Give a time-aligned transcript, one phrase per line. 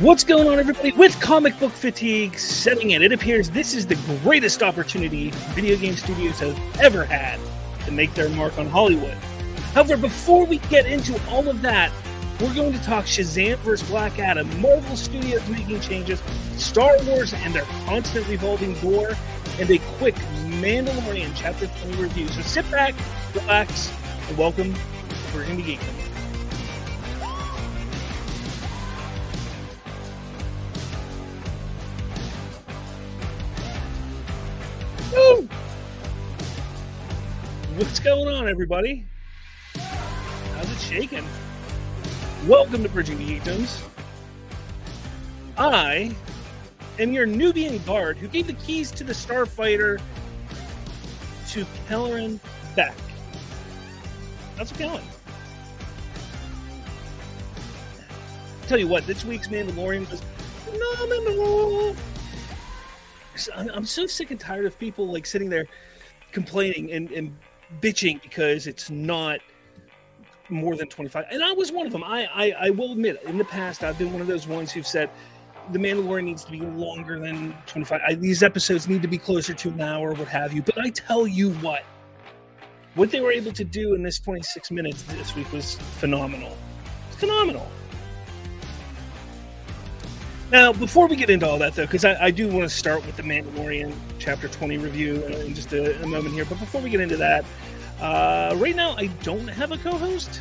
[0.00, 0.92] What's going on, everybody?
[0.92, 5.96] With comic book fatigue setting in, it appears this is the greatest opportunity video game
[5.96, 7.40] studios have ever had
[7.84, 9.14] to make their mark on Hollywood.
[9.74, 11.90] However, before we get into all of that,
[12.40, 13.88] we're going to talk Shazam vs.
[13.88, 16.22] Black Adam, Marvel Studios making changes,
[16.56, 19.16] Star Wars and their constant revolving door,
[19.58, 20.14] and a quick
[20.60, 22.28] Mandalorian Chapter 20 review.
[22.28, 22.94] So sit back,
[23.34, 23.92] relax,
[24.28, 24.74] and welcome
[25.32, 25.80] to the Geek.
[37.78, 39.06] What's going on, everybody?
[39.76, 41.24] How's it shaking?
[42.48, 43.84] Welcome to Bridging the Geekdoms.
[45.56, 46.12] I
[46.98, 50.00] am your Nubian guard who gave the keys to the Starfighter
[51.50, 52.40] to Kelleran
[52.74, 52.96] Beck.
[54.56, 55.04] How's it going?
[58.66, 60.20] Tell you what, this week's Mandalorian was
[60.64, 61.94] phenomenal.
[63.72, 65.68] I'm so sick and tired of people like sitting there
[66.32, 67.36] complaining and, and
[67.80, 69.40] bitching because it's not
[70.48, 72.02] more than 25 and i was one of them.
[72.02, 74.86] I, I i will admit in the past i've been one of those ones who've
[74.86, 75.10] said
[75.72, 79.52] the mandalorian needs to be longer than 25 I, these episodes need to be closer
[79.52, 80.62] to an hour what have you.
[80.62, 81.84] But i tell you what
[82.94, 86.56] what they were able to do in this 26 minutes this week was phenomenal.
[87.10, 87.70] Phenomenal
[90.50, 93.04] now, before we get into all that, though, because I, I, do want to start
[93.04, 96.88] with the Mandalorian Chapter 20 review in just a, a moment here, but before we
[96.88, 97.44] get into that,
[98.00, 100.40] uh, right now I don't have a co host.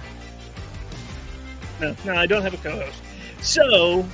[1.81, 3.01] No, no, I don't have a co host.
[3.41, 4.05] So,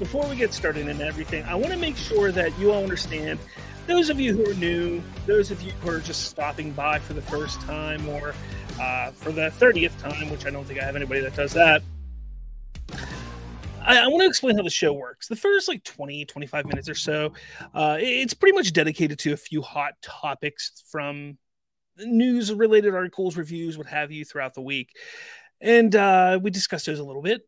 [0.00, 3.38] before we get started and everything, I want to make sure that you all understand
[3.86, 7.12] those of you who are new, those of you who are just stopping by for
[7.12, 8.34] the first time or
[8.80, 11.82] uh, for the 30th time, which I don't think I have anybody that does that
[13.84, 15.28] I, I want to explain how the show works.
[15.28, 17.32] The first like 20, 25 minutes or so,
[17.74, 21.38] uh, it's pretty much dedicated to a few hot topics from
[21.98, 24.90] news related articles, reviews, what have you throughout the week.
[25.60, 27.42] And uh, we discuss those a little bit.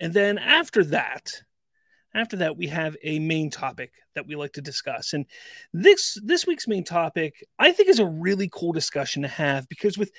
[0.00, 1.32] And then after that,
[2.14, 5.26] after that we have a main topic that we like to discuss and
[5.72, 9.98] this this week's main topic i think is a really cool discussion to have because
[9.98, 10.10] with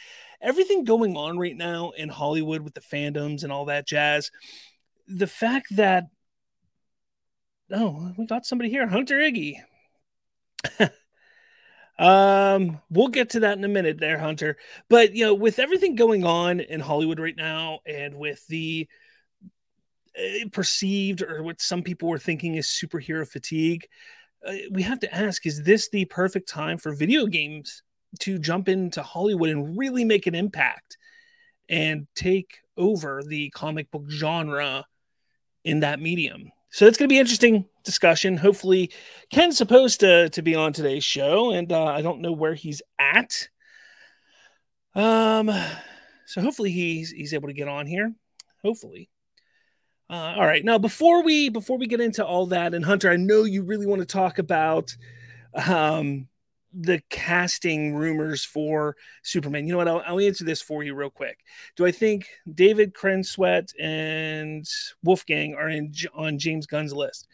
[0.41, 4.31] everything going on right now in hollywood with the fandoms and all that jazz
[5.09, 6.05] the fact that
[7.71, 9.55] oh, we got somebody here, Hunter Iggy.
[11.99, 14.57] um, we'll get to that in a minute there, Hunter.
[14.89, 18.87] But you know, with everything going on in Hollywood right now, and with the
[20.17, 23.87] uh, perceived or what some people were thinking is superhero fatigue,
[24.45, 27.83] uh, we have to ask: Is this the perfect time for video games
[28.19, 30.97] to jump into Hollywood and really make an impact
[31.67, 34.85] and take over the comic book genre?
[35.63, 36.51] In that medium.
[36.71, 38.37] So it's going to be interesting discussion.
[38.37, 38.91] Hopefully,
[39.31, 42.81] Ken's supposed to to be on today's show, and uh, I don't know where he's
[42.99, 43.49] at.
[44.95, 45.51] Um,
[46.25, 48.13] so hopefully he's he's able to get on here.
[48.63, 49.09] Hopefully.
[50.09, 50.63] Uh, all right.
[50.63, 53.87] Now before we before we get into all that, and Hunter, I know you really
[53.87, 54.95] want to talk about
[55.53, 56.27] um
[56.73, 59.65] the casting rumors for Superman.
[59.65, 59.87] You know what?
[59.87, 61.39] I'll, I'll, answer this for you real quick.
[61.75, 64.67] Do I think David Corenswet and
[65.03, 67.27] Wolfgang are in on James Gunn's list?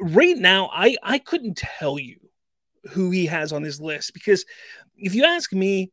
[0.00, 2.18] Right now, I I couldn't tell you
[2.90, 4.44] who he has on his list because
[4.96, 5.92] if you ask me,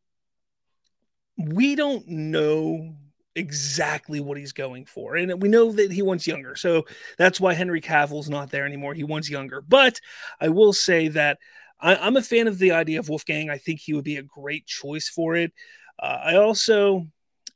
[1.38, 2.96] we don't know
[3.36, 5.16] exactly what he's going for.
[5.16, 6.56] And we know that he wants younger.
[6.56, 6.86] So
[7.18, 8.94] that's why Henry Cavill's not there anymore.
[8.94, 9.62] He wants younger.
[9.62, 10.00] But
[10.40, 11.40] I will say that
[11.84, 13.50] I, am a fan of the idea of Wolfgang.
[13.50, 15.52] I think he would be a great choice for it.
[16.00, 17.08] Uh, I also,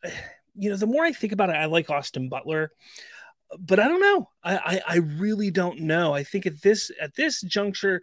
[0.55, 2.71] you know, the more I think about it, I like Austin Butler,
[3.57, 4.29] but I don't know.
[4.43, 6.13] I, I, I really don't know.
[6.13, 8.01] I think at this at this juncture,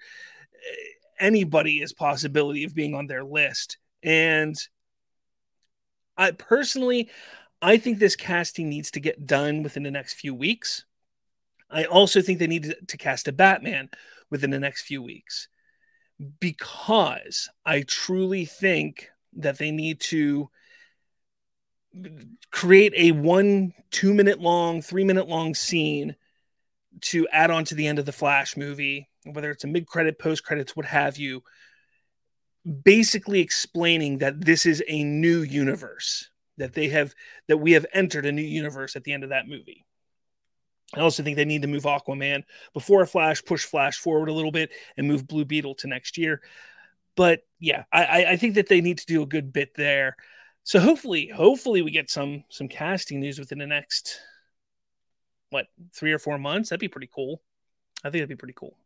[0.67, 0.75] eh,
[1.21, 4.57] anybody is possibility of being on their list, and
[6.17, 7.11] I personally,
[7.61, 10.85] I think this casting needs to get done within the next few weeks.
[11.71, 13.91] I also think they need to, to cast a Batman
[14.31, 15.49] within the next few weeks
[16.41, 20.51] because I truly think that they need to
[22.51, 26.17] create a one, two minute long, three minute long scene
[27.03, 30.19] to add on to the end of the Flash movie, whether it's a mid credit,
[30.19, 31.43] post credits, what have you,
[32.83, 37.15] basically explaining that this is a new universe that they have
[37.49, 39.84] that we have entered a new universe at the end of that movie.
[40.95, 44.53] I also think they need to move Aquaman before Flash, push Flash forward a little
[44.53, 46.41] bit, and move Blue Beetle to next year.
[47.17, 50.17] But yeah, I, I think that they need to do a good bit there.
[50.63, 54.21] So hopefully, hopefully we get some some casting news within the next
[55.51, 56.71] what three or four months.
[56.71, 57.43] That'd be pretty cool.
[58.03, 58.77] I think that'd be pretty cool.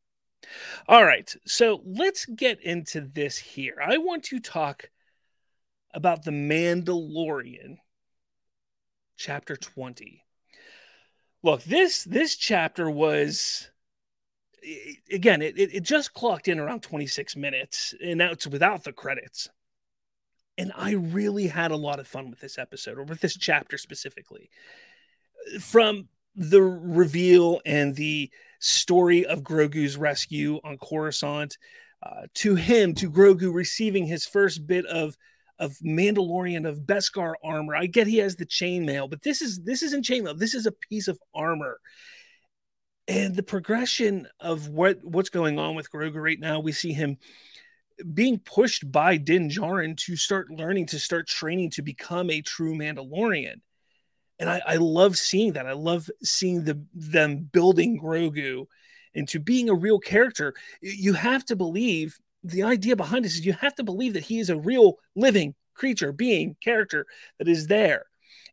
[0.87, 3.77] All right, so let's get into this here.
[3.85, 4.91] I want to talk
[5.95, 7.79] about the Mandalorian,
[9.17, 10.25] chapter twenty.
[11.43, 13.71] Look, this this chapter was
[15.11, 19.49] again, it, it just clocked in around 26 minutes, and that's without the credits.
[20.57, 23.79] And I really had a lot of fun with this episode, or with this chapter
[23.79, 24.51] specifically.
[25.61, 31.57] From the reveal and the story of Grogu's rescue on Coruscant,
[32.03, 35.17] uh, to him, to Grogu receiving his first bit of
[35.59, 37.75] of Mandalorian of Beskar armor.
[37.75, 40.39] I get he has the chainmail, but this is this isn't chainmail.
[40.39, 41.81] This is a piece of armor
[43.09, 47.17] and the progression of what what's going on with Grogu right now, we see him
[48.15, 52.75] being pushed by Din Djarin to start learning, to start training to become a true
[52.75, 53.61] Mandalorian.
[54.39, 55.67] And I, I love seeing that.
[55.67, 58.67] I love seeing the them building Grogu
[59.15, 60.55] into being a real character.
[60.81, 64.39] You have to believe the idea behind this is you have to believe that he
[64.39, 67.07] is a real living creature, being, character
[67.39, 68.05] that is there.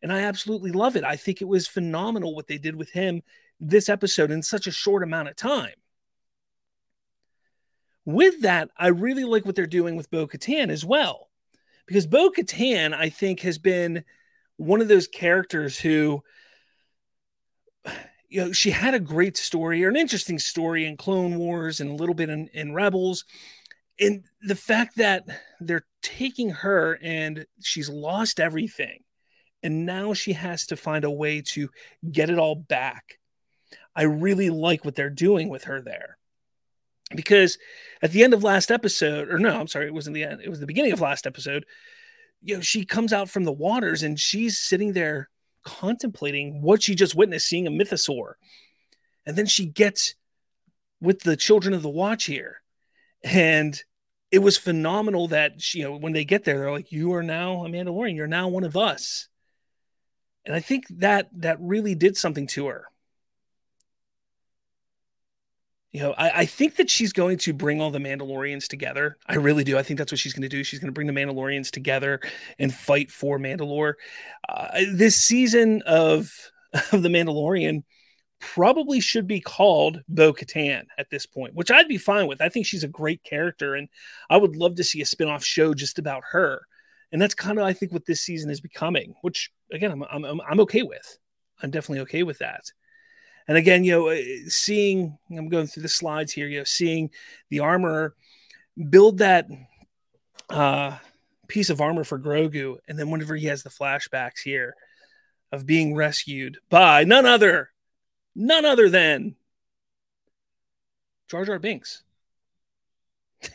[0.02, 1.04] And I absolutely love it.
[1.04, 3.22] I think it was phenomenal what they did with him
[3.60, 5.74] this episode in such a short amount of time.
[8.06, 11.30] With that, I really like what they're doing with Bo Katan as well.
[11.88, 14.04] Because Bo Katan, I think, has been
[14.58, 16.24] one of those characters who,
[18.30, 21.90] you know, she had a great story or an interesting story in Clone Wars and
[21.90, 23.26] a little bit in, in Rebels.
[24.00, 25.24] And the fact that
[25.60, 29.00] they're taking her and she's lost everything.
[29.64, 31.70] And now she has to find a way to
[32.12, 33.18] get it all back
[33.96, 36.18] I really like what they're doing with her there.
[37.16, 37.58] Because
[38.02, 40.50] at the end of last episode, or no, I'm sorry, it wasn't the end, it
[40.50, 41.66] was the beginning of last episode.
[42.42, 45.30] You know, she comes out from the waters and she's sitting there
[45.64, 48.34] contemplating what she just witnessed, seeing a mythosaur.
[49.26, 50.16] And then she gets
[51.02, 52.62] with the children of the watch here.
[53.26, 53.78] And
[54.32, 57.24] it was phenomenal that she, you know, when they get there, they're like, You are
[57.24, 59.28] now a Mandalorian, you're now one of us.
[60.46, 62.86] And I think that that really did something to her
[65.96, 69.16] you know, I, I, think that she's going to bring all the Mandalorians together.
[69.26, 69.78] I really do.
[69.78, 70.62] I think that's what she's going to do.
[70.62, 72.20] She's going to bring the Mandalorians together
[72.60, 73.94] and fight for Mandalore.
[74.50, 76.34] Uh, this season of
[76.92, 77.84] of the Mandalorian
[78.54, 82.42] probably should be called Bo Katan at this point, which I'd be fine with.
[82.42, 83.90] I think she's a great character, and
[84.30, 86.62] I would love to see a spinoff show just about her.
[87.12, 89.16] And that's kind of, I think, what this season is becoming.
[89.22, 91.18] Which, again, I'm I'm, I'm okay with.
[91.62, 92.72] I'm definitely okay with that.
[93.48, 97.12] And again, you know, uh, seeing I'm going through the slides here, you know, seeing
[97.50, 98.16] the armor
[98.90, 99.48] build that
[100.50, 100.98] uh,
[101.48, 104.76] piece of armor for Grogu, and then whenever he has the flashbacks here
[105.52, 107.70] of being rescued by none other,
[108.36, 109.36] none other than
[111.30, 112.04] Jar Jar Binks.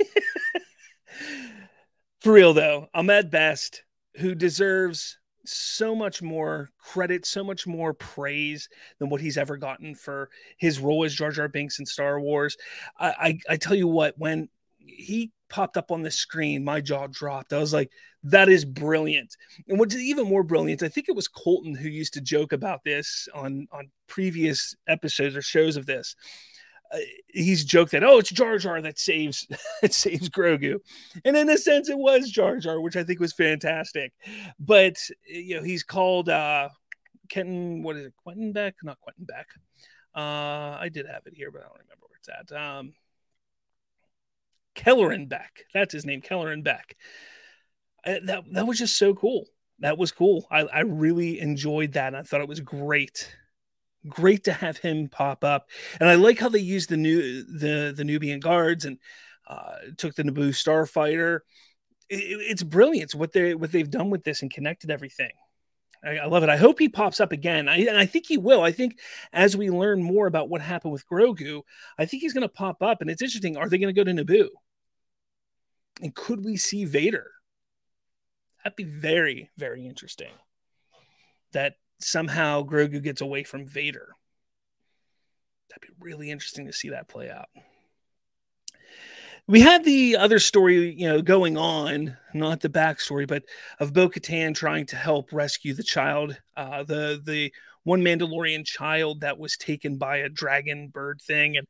[2.21, 3.85] for real though, Ahmed Best,
[4.17, 8.69] who deserves so much more credit, so much more praise
[8.99, 12.57] than what he's ever gotten for his role as Jar Jar Binks in Star Wars.
[12.99, 14.49] I, I, I tell you what, when
[14.81, 17.53] he popped up on the screen, my jaw dropped.
[17.53, 17.91] I was like,
[18.25, 19.37] that is brilliant.
[19.69, 22.85] And what's even more brilliant, I think it was Colton who used to joke about
[22.85, 26.17] this on on previous episodes or shows of this.
[26.93, 29.47] Uh, he's joked that oh it's Jar Jar that saves
[29.83, 30.81] that saves Grogu,
[31.25, 34.13] and in a sense it was Jar Jar, which I think was fantastic.
[34.59, 34.97] But
[35.27, 36.69] you know he's called uh
[37.29, 39.47] Kenton what is it Quentin Beck not Quentin Beck.
[40.15, 42.57] Uh, I did have it here, but I don't remember where it's at.
[42.61, 42.93] Um,
[44.85, 46.97] Kelleran Beck, that's his name, Kelleran Beck.
[48.05, 49.47] Uh, that that was just so cool.
[49.81, 50.47] That was cool.
[50.51, 52.15] I, I really enjoyed that.
[52.15, 53.31] I thought it was great
[54.09, 55.69] great to have him pop up.
[55.99, 58.99] And I like how they used the new the the Nubian guards and
[59.49, 61.41] uh, took the Naboo starfighter.
[62.09, 65.33] It, it's brilliant what they what they've done with this and connected everything.
[66.03, 66.49] I, I love it.
[66.49, 67.69] I hope he pops up again.
[67.69, 68.63] I, and I think he will.
[68.63, 68.99] I think
[69.33, 71.61] as we learn more about what happened with Grogu,
[71.99, 73.03] I think he's going to pop up.
[73.03, 73.59] And it's interesting.
[73.59, 74.49] Are they going to go to Naboo?
[76.01, 77.31] And could we see Vader?
[78.63, 80.33] That'd be very, very interesting.
[81.53, 84.09] That somehow Grogu gets away from Vader.
[85.69, 87.49] That'd be really interesting to see that play out.
[89.47, 93.43] We had the other story, you know, going on, not the backstory, but
[93.81, 97.53] of Bo Katan trying to help rescue the child, uh, the the
[97.83, 101.57] one Mandalorian child that was taken by a dragon bird thing.
[101.57, 101.67] And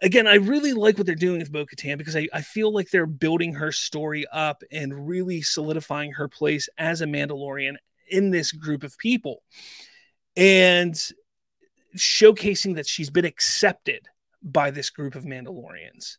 [0.00, 2.90] again, I really like what they're doing with Bo Katan because I, I feel like
[2.90, 7.76] they're building her story up and really solidifying her place as a Mandalorian
[8.08, 9.42] in this group of people.
[10.36, 11.00] And
[11.96, 14.06] showcasing that she's been accepted
[14.42, 16.16] by this group of Mandalorians.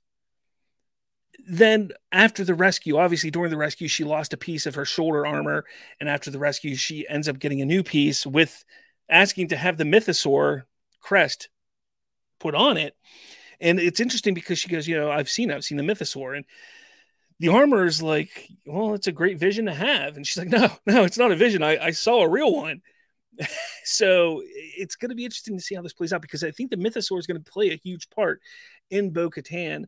[1.48, 5.26] Then, after the rescue, obviously during the rescue, she lost a piece of her shoulder
[5.26, 5.66] armor.
[6.00, 8.64] And after the rescue, she ends up getting a new piece with
[9.10, 10.64] asking to have the mythosaur
[11.00, 11.50] crest
[12.40, 12.96] put on it.
[13.62, 16.36] And it's interesting because she goes, You know, I've seen, I've seen the mythosaur.
[16.36, 16.46] And
[17.40, 20.18] the armor is like, Well, it's a great vision to have.
[20.18, 21.64] And she's like, No, no, it's not a vision.
[21.64, 22.82] I, I saw a real one.
[23.86, 26.70] so it's going to be interesting to see how this plays out because I think
[26.70, 28.42] the mythosaur is going to play a huge part
[28.90, 29.86] in Bo Katan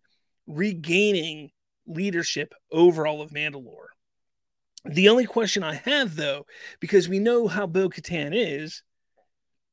[0.47, 1.51] regaining
[1.87, 3.87] leadership over all of Mandalore.
[4.85, 6.45] The only question I have, though,
[6.79, 8.83] because we know how Bo Katan is,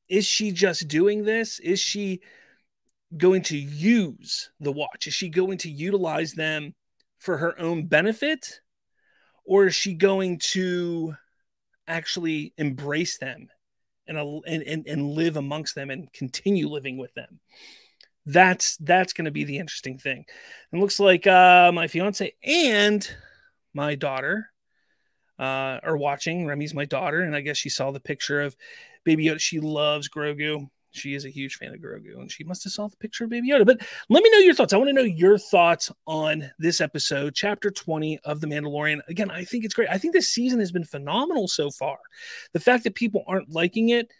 [0.07, 1.59] is she just doing this?
[1.59, 2.21] Is she
[3.17, 5.07] going to use the watch?
[5.07, 6.73] Is she going to utilize them
[7.19, 8.61] for her own benefit?
[9.45, 11.15] Or is she going to
[11.87, 13.49] actually embrace them
[14.07, 17.39] and, and, and, live amongst them and continue living with them?
[18.25, 20.25] That's that's going to be the interesting thing.
[20.71, 23.15] It looks like uh, my fiance and
[23.73, 24.51] my daughter
[25.39, 26.45] uh, are watching.
[26.45, 28.55] Remy's my daughter, and I guess she saw the picture of
[29.03, 29.39] Baby Yoda.
[29.39, 30.69] She loves Grogu.
[30.91, 33.29] She is a huge fan of Grogu, and she must have saw the picture of
[33.29, 33.65] Baby Yoda.
[33.65, 34.73] But let me know your thoughts.
[34.73, 38.99] I want to know your thoughts on this episode, chapter 20 of The Mandalorian.
[39.07, 39.89] Again, I think it's great.
[39.89, 41.97] I think this season has been phenomenal so far.
[42.53, 44.11] The fact that people aren't liking it,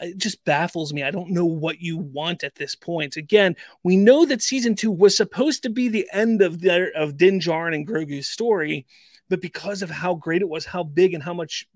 [0.00, 1.02] it just baffles me.
[1.02, 3.16] I don't know what you want at this point.
[3.16, 7.16] Again, we know that season two was supposed to be the end of the of
[7.16, 8.86] Din Djarin and Grogu's story,
[9.28, 11.66] but because of how great it was, how big and how much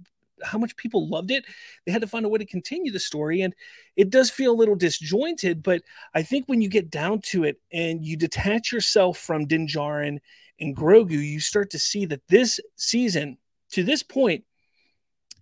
[0.42, 1.44] how much people loved it,
[1.84, 3.42] they had to find a way to continue the story.
[3.42, 3.54] And
[3.96, 5.82] it does feel a little disjointed, but
[6.14, 10.18] I think when you get down to it and you detach yourself from Din Djarin
[10.60, 13.38] and Grogu, you start to see that this season,
[13.72, 14.44] to this point,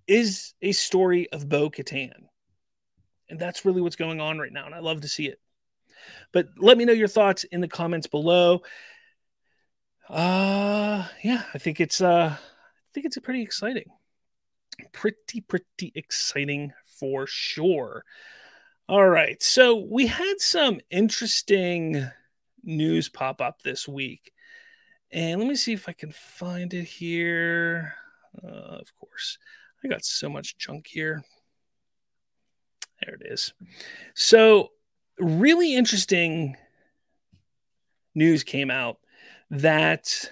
[0.07, 2.27] is a story of Bo Katan.
[3.29, 4.67] And that's really what's going on right now.
[4.67, 5.41] And I love to see it.
[6.33, 8.63] But let me know your thoughts in the comments below.
[10.09, 13.91] Uh yeah, I think it's uh I think it's pretty exciting
[14.93, 18.05] pretty, pretty exciting for sure.
[18.89, 19.43] All right.
[19.43, 22.09] So we had some interesting
[22.63, 24.33] news pop up this week.
[25.11, 27.95] And let me see if I can find it here.
[28.43, 29.39] Uh, of course,
[29.83, 31.25] I got so much junk here.
[33.05, 33.53] There it is.
[34.15, 34.73] So,
[35.19, 36.57] really interesting
[38.15, 38.99] news came out
[39.51, 40.31] that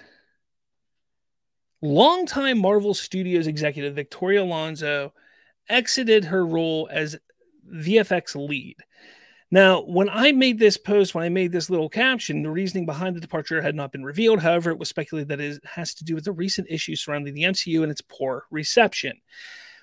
[1.81, 5.13] longtime Marvel Studios executive Victoria Alonso
[5.69, 7.17] exited her role as
[7.71, 8.77] VFX lead.
[9.51, 13.15] Now, when I made this post, when I made this little caption, the reasoning behind
[13.15, 14.41] the departure had not been revealed.
[14.41, 17.43] However, it was speculated that it has to do with the recent issues surrounding the
[17.43, 19.21] MCU and its poor reception.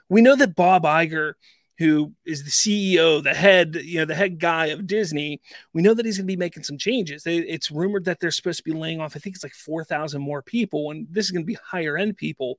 [0.09, 1.35] We know that Bob Iger
[1.83, 5.41] who is the CEO, the head, you know, the head guy of Disney,
[5.73, 7.25] we know that he's going to be making some changes.
[7.27, 10.43] It's rumored that they're supposed to be laying off, I think it's like 4,000 more
[10.43, 12.59] people, and this is going to be higher end people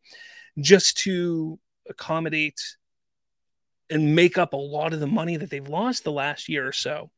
[0.60, 1.58] just to
[1.90, 2.62] accommodate
[3.90, 6.72] and make up a lot of the money that they've lost the last year or
[6.72, 7.10] so.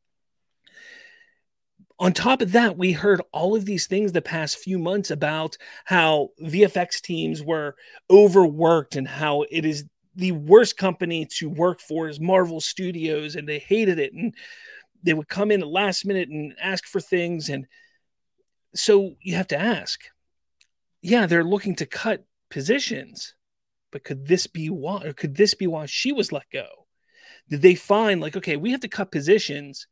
[1.97, 5.57] On top of that, we heard all of these things the past few months about
[5.85, 7.75] how VFX teams were
[8.11, 9.85] overworked and how it is
[10.15, 14.13] the worst company to work for is Marvel Studios, and they hated it.
[14.13, 14.33] And
[15.03, 17.49] they would come in at last minute and ask for things.
[17.49, 17.67] And
[18.73, 20.01] so you have to ask,
[21.01, 23.35] yeah, they're looking to cut positions,
[23.91, 26.65] but could this be why, or could this be why she was let go?
[27.49, 29.87] Did they find like, okay, we have to cut positions?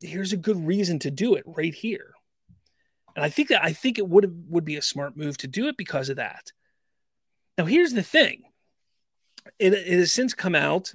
[0.00, 2.12] Here's a good reason to do it right here.
[3.16, 5.66] And I think that I think it would would be a smart move to do
[5.66, 6.52] it because of that.
[7.56, 8.44] Now, here's the thing
[9.58, 10.92] it, it has since come out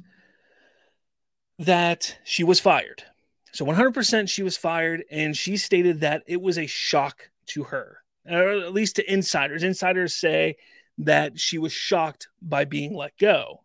[1.59, 3.03] that she was fired.
[3.51, 7.99] So 100% she was fired, and she stated that it was a shock to her,
[8.27, 9.63] or at least to insiders.
[9.63, 10.57] Insiders say
[10.97, 13.61] that she was shocked by being let go.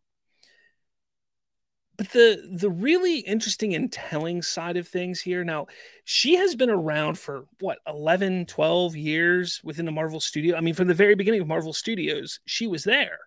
[1.97, 5.67] But the the really interesting and telling side of things here now,
[6.05, 10.57] she has been around for what 11, 12 years within the Marvel studio.
[10.57, 13.19] I mean, from the very beginning of Marvel Studios, she was there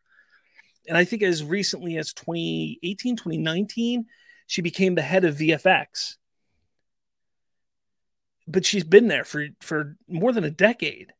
[0.87, 4.05] and I think as recently as 2018, 2019,
[4.47, 6.15] she became the head of VFX.
[8.47, 11.13] But she's been there for, for more than a decade.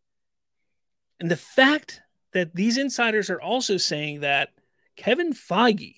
[1.20, 2.02] And the fact
[2.34, 4.50] that these insiders are also saying that
[4.96, 5.98] Kevin Feige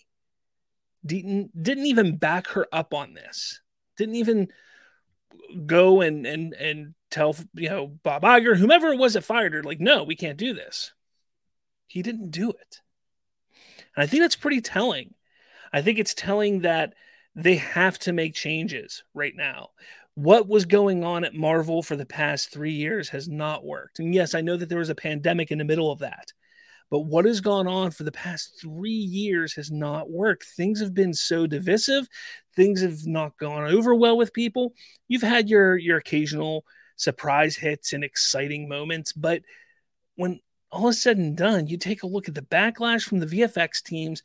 [1.06, 3.62] didn't, didn't even back her up on this,
[3.98, 4.50] didn't even
[5.66, 9.64] go and, and, and tell, you know, Bob Iger, whomever it was that fired her,
[9.64, 10.94] like, no, we can't do this.
[11.88, 12.82] He didn't do it.
[13.96, 15.14] And I think that's pretty telling.
[15.72, 16.94] I think it's telling that
[17.36, 19.70] they have to make changes right now.
[20.16, 24.00] What was going on at Marvel for the past three years has not worked.
[24.00, 26.32] And yes, I know that there was a pandemic in the middle of that,
[26.92, 30.44] but what has gone on for the past three years has not worked.
[30.44, 32.08] Things have been so divisive,
[32.56, 34.74] things have not gone over well with people.
[35.08, 39.42] You've had your your occasional surprise hits and exciting moments, but
[40.16, 40.40] when
[40.74, 43.82] all is said and done, you take a look at the backlash from the VFX
[43.84, 44.24] teams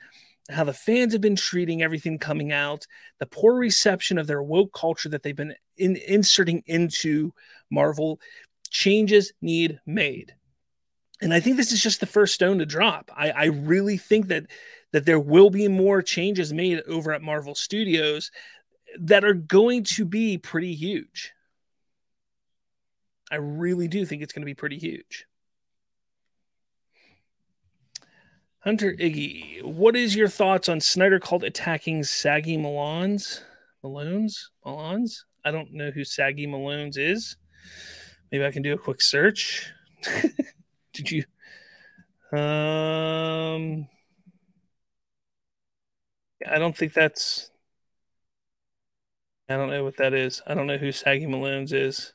[0.51, 2.87] how the fans have been treating everything coming out,
[3.19, 7.33] the poor reception of their woke culture that they've been in, inserting into
[7.71, 8.19] Marvel.
[8.71, 10.35] Changes need made.
[11.21, 13.11] And I think this is just the first stone to drop.
[13.15, 14.47] I, I really think that
[14.93, 18.31] that there will be more changes made over at Marvel Studios
[18.99, 21.33] that are going to be pretty huge.
[23.31, 25.28] I really do think it's going to be pretty huge.
[28.69, 33.41] Hunter Iggy, what is your thoughts on Snyder cult attacking Saggy Malones?
[33.83, 34.49] Malones?
[34.63, 35.21] Malones?
[35.43, 37.39] I don't know who Saggy Malones is.
[38.31, 39.73] Maybe I can do a quick search.
[40.93, 41.25] Did you?
[42.39, 43.89] Um,
[46.47, 47.51] I don't think that's.
[49.49, 50.43] I don't know what that is.
[50.47, 52.13] I don't know who Saggy Malones is.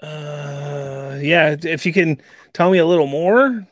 [0.00, 2.20] Uh, yeah, if you can
[2.52, 3.66] tell me a little more.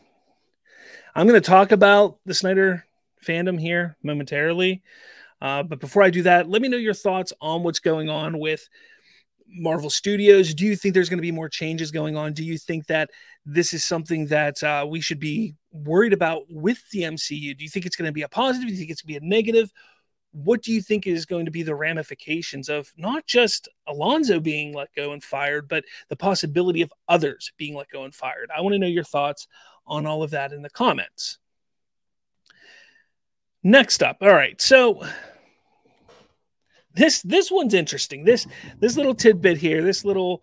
[1.15, 2.85] I'm going to talk about the Snyder
[3.25, 4.83] fandom here momentarily.
[5.41, 8.39] Uh, but before I do that, let me know your thoughts on what's going on
[8.39, 8.69] with
[9.47, 10.55] Marvel Studios.
[10.55, 12.33] Do you think there's going to be more changes going on?
[12.33, 13.11] Do you think that
[13.45, 17.57] this is something that uh, we should be worried about with the MCU?
[17.57, 18.69] Do you think it's going to be a positive?
[18.69, 19.71] Do you think it's going to be a negative?
[20.35, 24.75] What do you think is going to be the ramifications of not just Alonso being
[24.75, 28.51] let go and fired, but the possibility of others being let go and fired?
[28.55, 29.47] I want to know your thoughts
[29.87, 31.39] on all of that in the comments.
[33.63, 34.61] Next up, all right.
[34.61, 35.03] So
[36.95, 38.25] this this one's interesting.
[38.25, 38.47] This
[38.81, 40.43] this little tidbit here, this little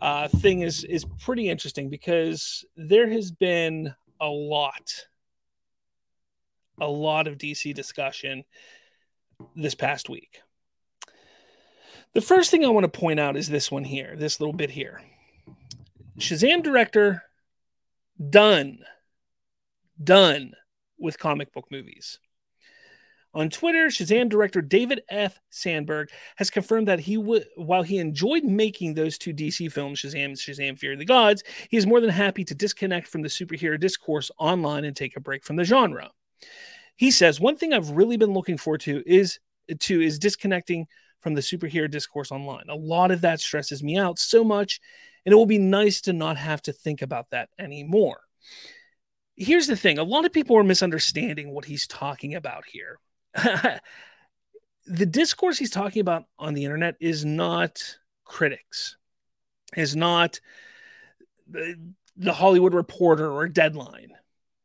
[0.00, 5.06] uh, thing is is pretty interesting because there has been a lot,
[6.80, 8.42] a lot of DC discussion
[9.56, 10.40] this past week.
[12.14, 14.70] The first thing I want to point out is this one here, this little bit
[14.70, 15.00] here.
[16.18, 17.22] Shazam director
[18.30, 18.80] done,
[20.02, 20.52] done
[20.98, 22.18] with comic book movies.
[23.34, 25.40] On Twitter, Shazam director David F.
[25.48, 30.24] Sandberg has confirmed that he would, while he enjoyed making those two DC films, Shazam
[30.26, 33.28] and Shazam Fear of the Gods, he is more than happy to disconnect from the
[33.28, 36.10] superhero discourse online and take a break from the genre.
[37.02, 39.40] He says one thing I've really been looking forward to is
[39.80, 40.86] to is disconnecting
[41.18, 42.66] from the superhero discourse online.
[42.68, 44.80] A lot of that stresses me out so much,
[45.26, 48.20] and it will be nice to not have to think about that anymore.
[49.34, 53.00] Here's the thing: a lot of people are misunderstanding what he's talking about here.
[54.86, 57.82] the discourse he's talking about on the internet is not
[58.24, 58.96] critics,
[59.76, 60.38] is not
[61.50, 61.74] the,
[62.16, 64.12] the Hollywood Reporter or Deadline.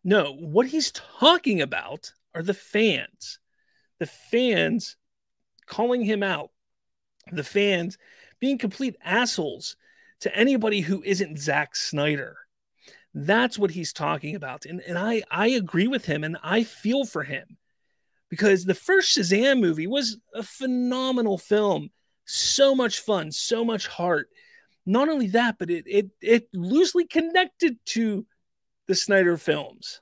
[0.03, 3.39] No, what he's talking about are the fans.
[3.99, 4.95] The fans
[5.65, 6.51] calling him out.
[7.31, 7.97] The fans
[8.39, 9.75] being complete assholes
[10.19, 12.37] to anybody who isn't Zack Snyder.
[13.13, 14.65] That's what he's talking about.
[14.65, 17.57] And, and I, I agree with him and I feel for him
[18.29, 21.89] because the first Shazam movie was a phenomenal film.
[22.25, 24.29] So much fun, so much heart.
[24.85, 28.27] Not only that, but it, it, it loosely connected to
[28.87, 30.01] the Snyder films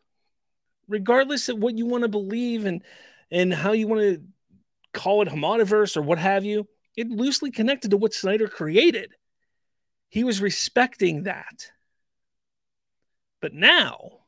[0.87, 2.83] regardless of what you want to believe and
[3.31, 4.21] and how you want to
[4.93, 9.13] call it homodiverse or what have you, it loosely connected to what Snyder created.
[10.09, 11.71] He was respecting that.
[13.41, 14.19] But now,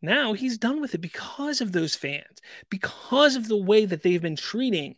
[0.00, 4.20] now he's done with it because of those fans, because of the way that they've
[4.20, 4.96] been treating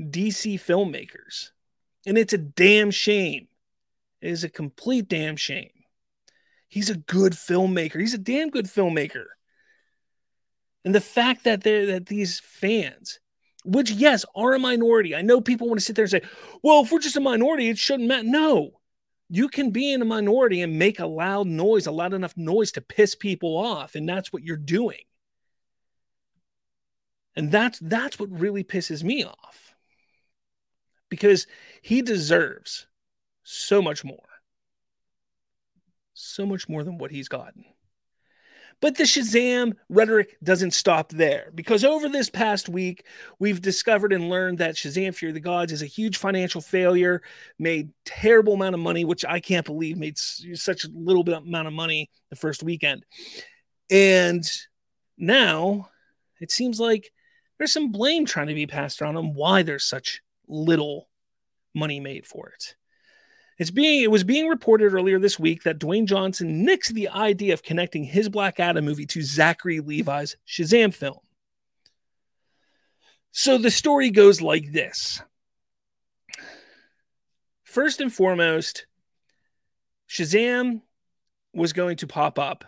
[0.00, 1.50] DC filmmakers.
[2.06, 3.48] And it's a damn shame.
[4.20, 5.70] It is a complete damn shame.
[6.72, 8.00] He's a good filmmaker.
[8.00, 9.26] He's a damn good filmmaker.
[10.86, 13.20] And the fact that they that these fans,
[13.62, 15.14] which yes, are a minority.
[15.14, 16.22] I know people want to sit there and say,
[16.62, 18.80] "Well, if we're just a minority, it shouldn't matter." No.
[19.28, 22.72] You can be in a minority and make a loud noise, a loud enough noise
[22.72, 25.02] to piss people off, and that's what you're doing.
[27.36, 29.74] And that's that's what really pisses me off.
[31.10, 31.46] Because
[31.82, 32.86] he deserves
[33.42, 34.31] so much more
[36.14, 37.64] so much more than what he's gotten.
[38.80, 43.06] But the Shazam rhetoric doesn't stop there because over this past week,
[43.38, 47.22] we've discovered and learned that Shazam Fear the Gods is a huge financial failure,
[47.60, 51.68] made terrible amount of money, which I can't believe made such a little bit amount
[51.68, 53.04] of money the first weekend.
[53.88, 54.44] And
[55.16, 55.90] now
[56.42, 57.12] It seems like
[57.56, 61.08] there's some blame trying to be passed around on why there's such little
[61.72, 62.74] money made for it.
[63.58, 67.52] It's being it was being reported earlier this week that Dwayne Johnson nixed the idea
[67.52, 71.18] of connecting his Black Adam movie to Zachary Levi's Shazam film.
[73.30, 75.22] So the story goes like this.
[77.64, 78.86] First and foremost,
[80.08, 80.82] Shazam
[81.54, 82.64] was going to pop up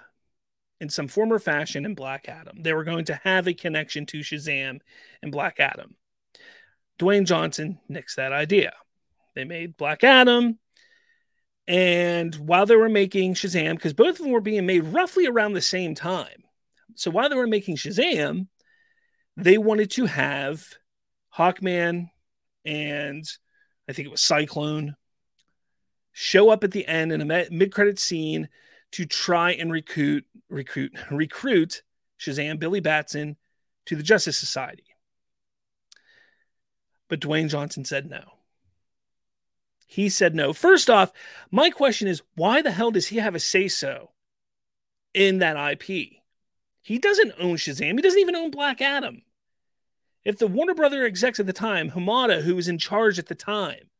[0.80, 2.62] in some form or fashion in Black Adam.
[2.62, 4.80] They were going to have a connection to Shazam
[5.22, 5.96] and Black Adam.
[6.98, 8.72] Dwayne Johnson nixed that idea.
[9.34, 10.58] They made Black Adam.
[11.66, 15.54] And while they were making Shazam, because both of them were being made roughly around
[15.54, 16.44] the same time.
[16.94, 18.48] So while they were making Shazam,
[19.36, 20.64] they wanted to have
[21.36, 22.10] Hawkman
[22.64, 23.24] and
[23.88, 24.96] I think it was Cyclone
[26.12, 28.48] show up at the end in a mid-credit scene
[28.92, 31.82] to try and recruit recruit recruit
[32.18, 33.36] Shazam Billy Batson
[33.86, 34.84] to the Justice Society.
[37.08, 38.33] But Dwayne Johnson said no.
[39.86, 40.52] He said no.
[40.52, 41.12] First off,
[41.50, 44.10] my question is why the hell does he have a say so
[45.12, 46.10] in that IP?
[46.82, 47.94] He doesn't own Shazam.
[47.94, 49.22] He doesn't even own Black Adam.
[50.24, 53.34] If the Warner Brother execs at the time, Hamada, who was in charge at the
[53.34, 53.90] time,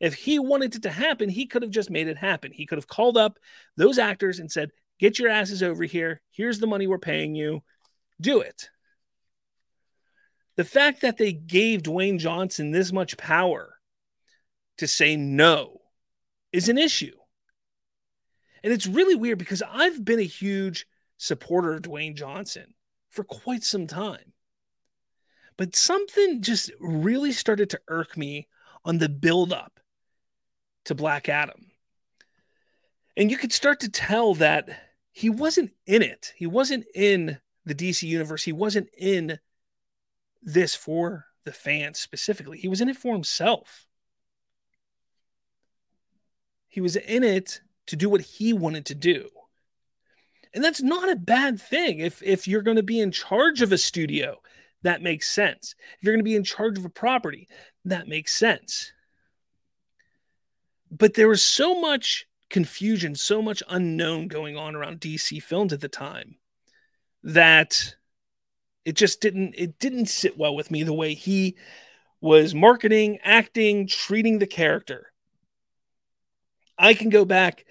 [0.00, 2.52] if he wanted it to happen, he could have just made it happen.
[2.52, 3.38] He could have called up
[3.76, 6.20] those actors and said, Get your asses over here.
[6.30, 7.62] Here's the money we're paying you.
[8.20, 8.70] Do it.
[10.56, 13.77] The fact that they gave Dwayne Johnson this much power
[14.78, 15.80] to say no
[16.52, 17.14] is an issue.
[18.62, 20.86] And it's really weird because I've been a huge
[21.16, 22.74] supporter of Dwayne Johnson
[23.10, 24.32] for quite some time.
[25.56, 28.48] But something just really started to irk me
[28.84, 29.80] on the build up
[30.84, 31.72] to Black Adam.
[33.16, 34.68] And you could start to tell that
[35.10, 36.32] he wasn't in it.
[36.36, 38.44] He wasn't in the DC universe.
[38.44, 39.40] He wasn't in
[40.40, 42.58] this for the fans specifically.
[42.58, 43.87] He was in it for himself.
[46.78, 49.28] He was in it to do what he wanted to do.
[50.54, 53.72] And that's not a bad thing if if you're going to be in charge of
[53.72, 54.36] a studio,
[54.82, 55.74] that makes sense.
[55.96, 57.48] If you're going to be in charge of a property,
[57.84, 58.92] that makes sense
[60.90, 65.80] but there was so much confusion, so much unknown going on around DC films at
[65.80, 66.36] the time
[67.22, 67.94] that
[68.84, 71.56] it just didn't it didn't sit well with me the way he
[72.20, 75.12] was marketing, acting, treating the character.
[76.78, 77.64] I can go back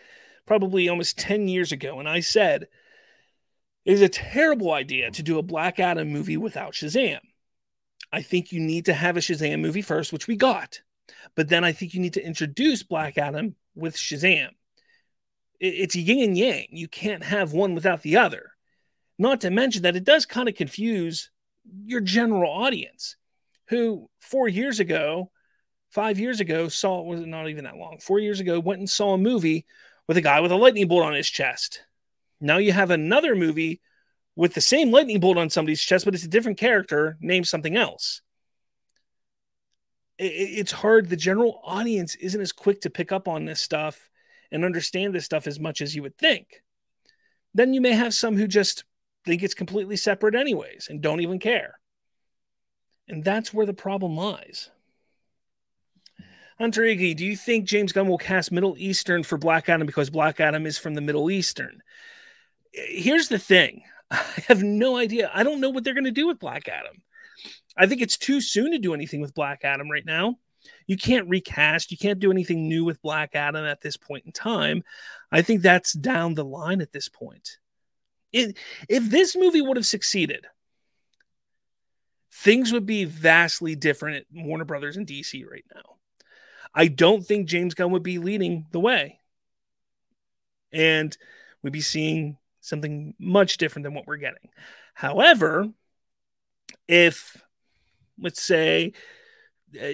[0.45, 2.67] probably almost 10 years ago and I said
[3.85, 7.19] it is a terrible idea to do a Black Adam movie without Shazam.
[8.11, 10.81] I think you need to have a Shazam movie first, which we got.
[11.35, 14.49] But then I think you need to introduce Black Adam with Shazam.
[15.59, 16.67] It's yin and yang.
[16.69, 18.51] You can't have one without the other.
[19.17, 21.31] Not to mention that it does kind of confuse
[21.85, 23.15] your general audience
[23.69, 25.31] who four years ago,
[25.97, 29.13] five years ago, saw was not even that long, four years ago, went and saw
[29.13, 29.65] a movie
[30.07, 31.81] with a guy with a lightning bolt on his chest.
[32.39, 33.81] Now you have another movie
[34.35, 37.75] with the same lightning bolt on somebody's chest, but it's a different character named something
[37.75, 38.21] else
[40.19, 41.09] it's hard.
[41.09, 44.09] The general audience isn't as quick to pick up on this stuff
[44.51, 46.63] and understand this stuff as much as you would think.
[47.53, 48.83] Then you may have some who just
[49.25, 51.79] think it's completely separate, anyways, and don't even care.
[53.07, 54.69] And that's where the problem lies.
[56.59, 60.39] Hunter do you think James Gunn will cast Middle Eastern for Black Adam because Black
[60.39, 61.83] Adam is from the Middle Eastern?
[62.71, 65.29] Here's the thing I have no idea.
[65.33, 67.01] I don't know what they're going to do with Black Adam.
[67.77, 70.35] I think it's too soon to do anything with Black Adam right now.
[70.87, 74.31] You can't recast, you can't do anything new with Black Adam at this point in
[74.31, 74.83] time.
[75.31, 77.57] I think that's down the line at this point.
[78.33, 78.57] It,
[78.89, 80.45] if this movie would have succeeded,
[82.33, 85.86] things would be vastly different at Warner Brothers and DC right now.
[86.77, 89.19] I don't think James Gunn would be leading the way.
[90.71, 91.17] And
[91.63, 94.49] we'd be seeing something much different than what we're getting.
[94.93, 95.69] However,
[96.87, 97.41] if
[98.19, 98.93] let's say,
[99.81, 99.87] uh,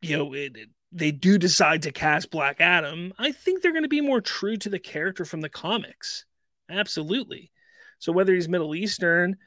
[0.00, 0.56] you know, it,
[0.92, 4.56] they do decide to cast Black Adam, I think they're going to be more true
[4.58, 6.24] to the character from the comics.
[6.68, 7.50] Absolutely.
[7.98, 9.38] So whether he's Middle Eastern,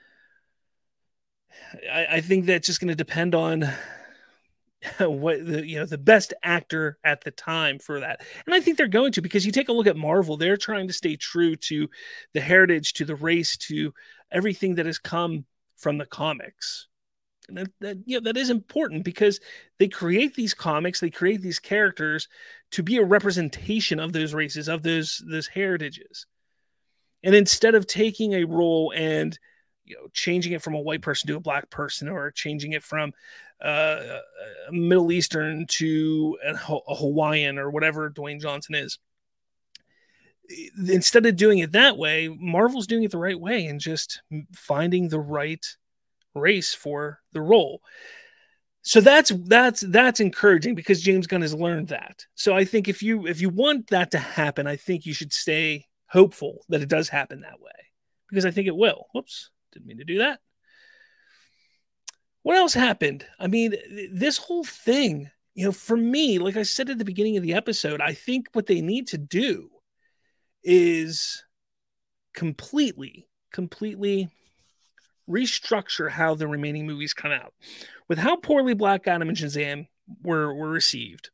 [1.92, 3.70] I, I think that's just going to depend on
[5.00, 8.78] what the you know the best actor at the time for that and i think
[8.78, 11.56] they're going to because you take a look at marvel they're trying to stay true
[11.56, 11.90] to
[12.34, 13.94] the heritage to the race to
[14.32, 15.46] everything that has come
[15.78, 16.88] from the comics
[17.48, 19.40] and that, that you know, that is important because
[19.80, 22.28] they create these comics, they create these characters
[22.72, 26.26] to be a representation of those races, of those those heritages.
[27.24, 29.38] And instead of taking a role and
[29.86, 32.84] you know changing it from a white person to a black person or changing it
[32.84, 33.12] from
[33.64, 34.20] uh,
[34.72, 39.00] middle eastern to a, a hawaiian or whatever dwayne johnson is.
[40.88, 44.22] Instead of doing it that way marvel's doing it the right way and just
[44.54, 45.66] finding the right
[46.36, 47.82] race for the role.
[48.82, 52.26] So that's that's that's encouraging because james gunn has learned that.
[52.36, 55.32] So i think if you if you want that to happen i think you should
[55.32, 57.72] stay hopeful that it does happen that way
[58.30, 59.08] because i think it will.
[59.14, 60.40] Whoops didn't mean to do that.
[62.44, 63.26] What else happened?
[63.40, 63.74] I mean,
[64.12, 67.54] this whole thing, you know, for me, like I said at the beginning of the
[67.54, 69.70] episode, I think what they need to do
[70.64, 71.44] is
[72.34, 74.30] completely, completely
[75.30, 77.54] restructure how the remaining movies come out.
[78.10, 79.88] With how poorly Black Adam and Shazam
[80.22, 81.30] were, were received,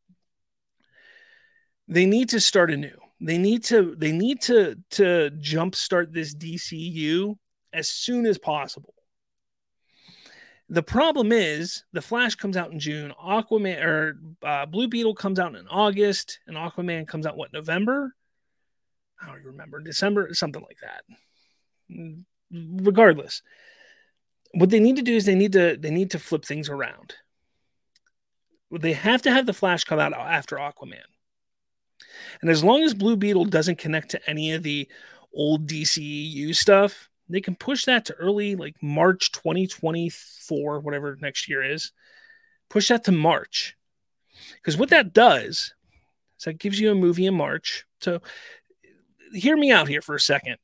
[1.88, 2.98] they need to start anew.
[3.20, 7.36] They need to they need to to jumpstart this DCU
[7.74, 8.94] as soon as possible.
[10.72, 15.40] The problem is the Flash comes out in June, Aquaman or uh, Blue Beetle comes
[15.40, 18.16] out in August, and Aquaman comes out what November?
[19.20, 22.16] I don't remember December, something like that.
[22.52, 23.42] Regardless,
[24.54, 27.16] what they need to do is they need to they need to flip things around.
[28.72, 31.02] They have to have the Flash come out after Aquaman,
[32.42, 34.88] and as long as Blue Beetle doesn't connect to any of the
[35.34, 41.62] old DCEU stuff, they can push that to early like March 2024, whatever next year
[41.64, 41.92] is.
[42.70, 43.76] Push that to March.
[44.56, 45.74] Because what that does
[46.38, 47.86] is that gives you a movie in March.
[48.02, 48.22] So
[49.34, 50.58] hear me out here for a second.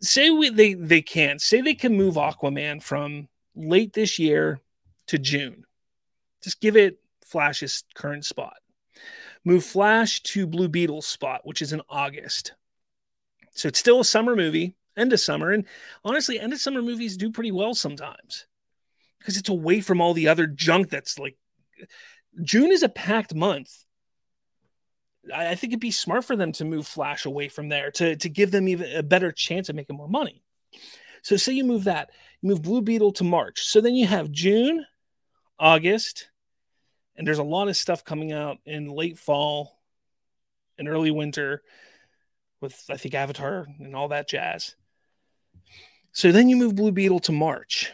[0.00, 4.60] Say we they they can say they can move Aquaman from late this year
[5.06, 5.64] to June.
[6.42, 8.56] Just give it Flash's current spot.
[9.44, 12.54] Move Flash to Blue Beetle's spot, which is in August.
[13.54, 15.50] So it's still a summer movie end of summer.
[15.50, 15.64] And
[16.04, 18.46] honestly, end of summer movies do pretty well sometimes
[19.18, 21.36] because it's away from all the other junk that's like
[22.42, 23.84] June is a packed month.
[25.32, 28.16] I, I think it'd be smart for them to move Flash away from there to,
[28.16, 30.42] to give them even a better chance of making more money.
[31.22, 33.62] So say you move that, you move Blue Beetle to March.
[33.62, 34.84] So then you have June,
[35.58, 36.28] August,
[37.16, 39.78] and there's a lot of stuff coming out in late fall
[40.78, 41.62] and early winter
[42.60, 44.74] with I think Avatar and all that jazz.
[46.12, 47.90] So then you move Blue Beetle to March.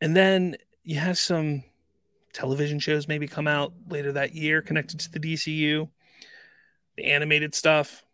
[0.00, 1.64] And then you have some
[2.32, 5.88] television shows maybe come out later that year connected to the DCU,
[6.96, 8.04] the animated stuff.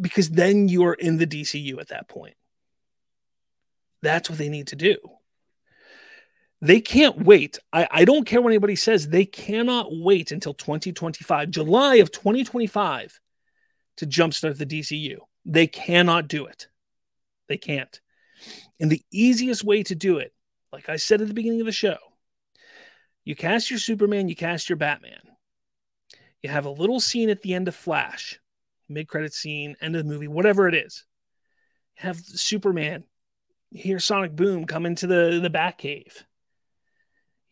[0.00, 2.34] Because then you are in the DCU at that point.
[4.02, 4.96] That's what they need to do.
[6.62, 7.58] They can't wait.
[7.72, 9.08] I, I don't care what anybody says.
[9.08, 13.20] They cannot wait until 2025, July of 2025,
[13.98, 15.18] to jumpstart the DCU.
[15.46, 16.66] They cannot do it.
[17.48, 18.00] They can't.
[18.80, 20.34] And the easiest way to do it,
[20.72, 21.96] like I said at the beginning of the show,
[23.24, 25.20] you cast your Superman, you cast your Batman.
[26.42, 28.40] You have a little scene at the end of Flash,
[28.88, 31.04] mid credit scene, end of the movie, whatever it is.
[31.96, 33.04] You have Superman,
[33.70, 36.24] you hear Sonic Boom come into the, the Batcave.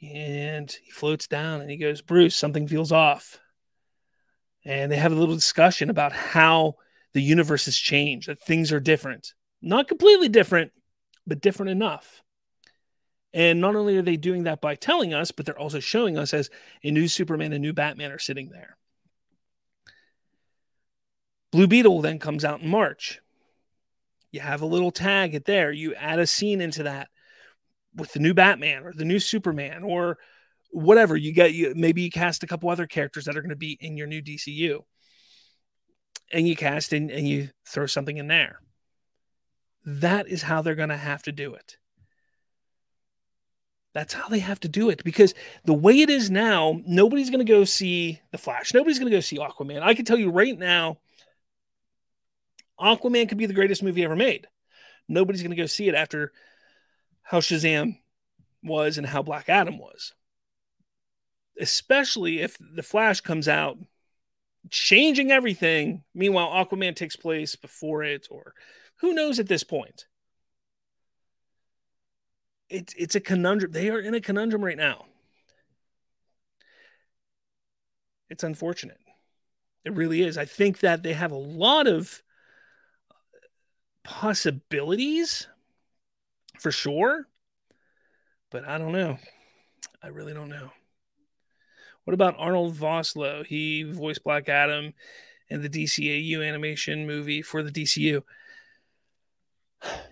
[0.03, 3.39] And he floats down and he goes, Bruce, something feels off.
[4.65, 6.77] And they have a little discussion about how
[7.15, 9.33] the universe has changed, that things are different.
[9.63, 10.73] Not completely different,
[11.27, 12.23] but different enough.
[13.33, 16.35] And not only are they doing that by telling us, but they're also showing us
[16.35, 16.51] as
[16.83, 18.77] a new Superman and new Batman are sitting there.
[21.51, 23.21] Blue Beetle then comes out in March.
[24.31, 25.71] You have a little tag at there.
[25.71, 27.09] You add a scene into that
[27.95, 30.19] with the new Batman or the new Superman or
[30.71, 31.17] whatever.
[31.17, 33.79] You get you maybe you cast a couple other characters that are going to be
[33.81, 34.81] in your new DCU
[36.35, 38.61] and you cast and, and you throw something in there.
[39.87, 41.77] That is how they're going to have to do it.
[43.93, 47.47] That's how they have to do it because the way it is now, nobody's going
[47.47, 48.75] to go see The Flash.
[48.75, 49.83] Nobody's going to go see Aquaman.
[49.83, 50.99] I can tell you right now,
[52.81, 54.49] Aquaman could be the greatest movie ever made.
[55.09, 56.33] Nobody's going to go see it after
[57.23, 57.99] how Shazam
[58.65, 60.13] was and how Black Adam was.
[61.61, 63.79] Especially if The Flash comes out
[64.71, 66.03] changing everything.
[66.15, 68.55] Meanwhile, Aquaman takes place before it, or
[68.97, 70.07] who knows at this point.
[72.69, 73.73] It's it's a conundrum.
[73.73, 75.05] They are in a conundrum right now.
[78.31, 78.99] It's unfortunate.
[79.85, 80.39] It really is.
[80.39, 82.23] I think that they have a lot of
[84.03, 85.47] possibilities
[86.59, 87.29] for sure,
[88.51, 89.19] but I don't know.
[90.03, 90.71] I really don't know.
[92.05, 93.45] What about Arnold Vosloo?
[93.47, 94.93] He voiced Black Adam
[95.49, 98.23] in the DCAU animation movie for the DCU.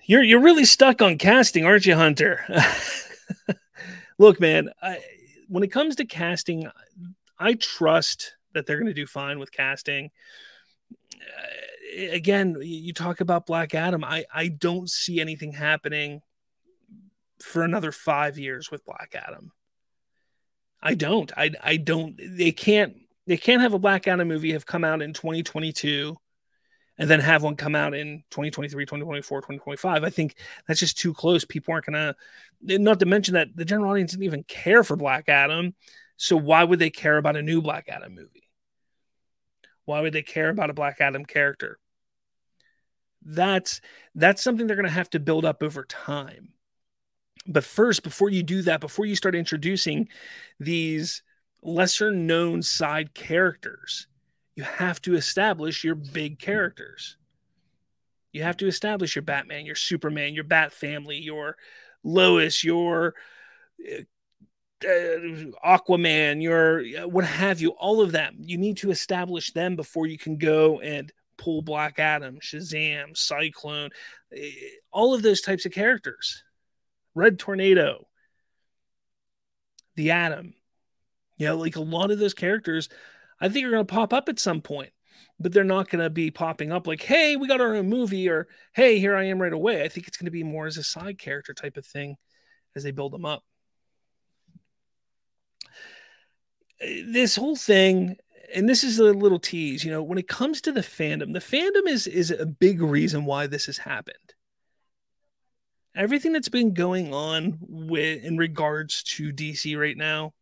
[0.05, 2.45] You're you're really stuck on casting, aren't you, Hunter?
[4.19, 5.01] Look, man, I,
[5.49, 6.69] when it comes to casting,
[7.39, 10.11] I trust that they're going to do fine with casting.
[11.15, 14.05] Uh, again, you talk about Black Adam.
[14.05, 16.21] I I don't see anything happening
[17.41, 19.53] for another five years with Black Adam.
[20.83, 21.31] I don't.
[21.37, 22.19] I I don't.
[22.19, 22.97] They can't.
[23.27, 26.17] They can't have a Black Adam movie have come out in 2022
[26.99, 30.05] and then have one come out in 2023, 2024, 2025.
[30.05, 31.45] I think that's just too close.
[31.45, 32.15] People aren't to,
[32.79, 35.75] not to mention that the general audience didn't even care for Black Adam.
[36.17, 38.51] So why would they care about a new Black Adam movie?
[39.85, 41.79] Why would they care about a Black Adam character?
[43.25, 43.81] That's
[44.15, 46.51] that's something they're to have to build up over time.
[47.47, 50.09] But first, before you do that, before you start introducing
[50.61, 51.23] these
[51.63, 54.07] lesser known side characters,
[54.55, 57.17] you have to establish your big characters.
[58.33, 61.57] You have to establish your Batman, your Superman, your Bat family, your
[62.03, 63.15] Lois, your
[63.91, 64.03] uh,
[65.65, 68.37] Aquaman, your uh, what have you, all of them.
[68.39, 73.91] You need to establish them before you can go and pull Black Adam, Shazam, Cyclone,
[74.37, 74.51] eh,
[74.91, 76.43] all of those types of characters.
[77.15, 78.07] Red Tornado,
[79.97, 80.55] the Atom.
[81.37, 82.89] You know, like a lot of those characters
[83.41, 84.91] I think are going to pop up at some point,
[85.41, 88.29] but they're not going to be popping up like, hey, we got our own movie
[88.29, 89.83] or hey, here I am right away.
[89.83, 92.17] I think it's going to be more as a side character type of thing
[92.77, 93.43] as they build them up.
[96.81, 98.17] This whole thing,
[98.55, 101.39] and this is a little tease, you know, when it comes to the fandom, the
[101.39, 104.35] fandom is is a big reason why this has happened
[105.95, 110.33] everything that's been going on with in regards to DC right now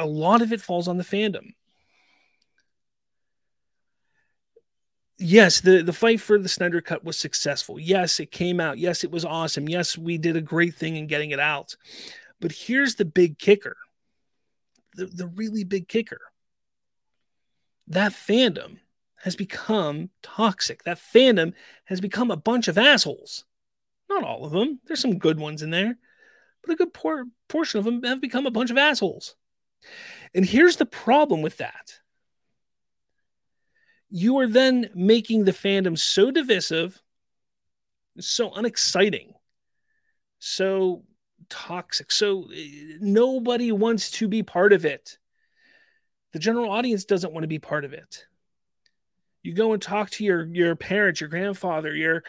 [0.00, 1.54] a lot of it falls on the fandom.
[5.18, 7.78] Yes, the, the fight for the Snyder Cut was successful.
[7.78, 8.78] Yes, it came out.
[8.78, 9.68] Yes, it was awesome.
[9.68, 11.76] Yes, we did a great thing in getting it out.
[12.40, 13.76] But here's the big kicker
[14.94, 16.20] the, the really big kicker
[17.86, 18.78] that fandom
[19.22, 20.84] has become toxic.
[20.84, 21.52] That fandom
[21.84, 23.44] has become a bunch of assholes.
[24.10, 25.96] Not all of them, there's some good ones in there,
[26.62, 29.36] but a good por- portion of them have become a bunch of assholes.
[30.34, 32.00] And here's the problem with that
[34.10, 37.00] you are then making the fandom so divisive,
[38.18, 39.34] so unexciting,
[40.40, 41.04] so
[41.48, 45.18] toxic, so eh, nobody wants to be part of it.
[46.32, 48.26] The general audience doesn't want to be part of it.
[49.42, 52.24] You go and talk to your your parents, your grandfather, your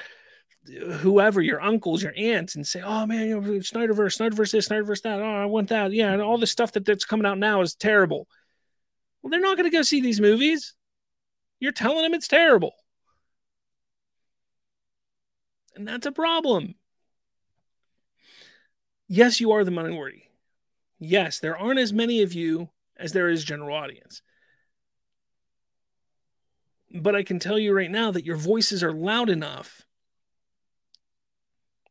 [0.67, 5.01] whoever, your uncles, your aunts, and say, "Oh man, you know, Snyderverse, Snyderverse this, Snyderverse
[5.03, 5.21] that.
[5.21, 5.91] Oh, I want that.
[5.91, 8.27] Yeah, and all the stuff that, that's coming out now is terrible."
[9.21, 10.75] Well, they're not going to go see these movies.
[11.59, 12.73] You're telling them it's terrible,
[15.75, 16.75] and that's a problem.
[19.07, 20.29] Yes, you are the minority.
[20.99, 24.21] Yes, there aren't as many of you as there is general audience.
[26.93, 29.85] But I can tell you right now that your voices are loud enough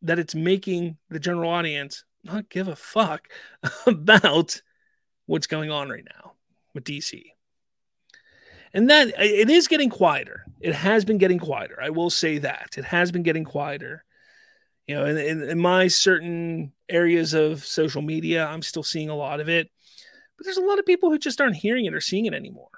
[0.02, 3.28] that it's making the general audience not give a fuck
[3.86, 4.60] about
[5.26, 6.32] what's going on right now
[6.74, 7.22] with DC.
[8.72, 10.44] And that it is getting quieter.
[10.60, 11.78] It has been getting quieter.
[11.82, 14.04] I will say that it has been getting quieter.
[14.86, 19.16] You know, in, in, in my certain areas of social media, I'm still seeing a
[19.16, 19.70] lot of it,
[20.36, 22.68] but there's a lot of people who just aren't hearing it or seeing it anymore.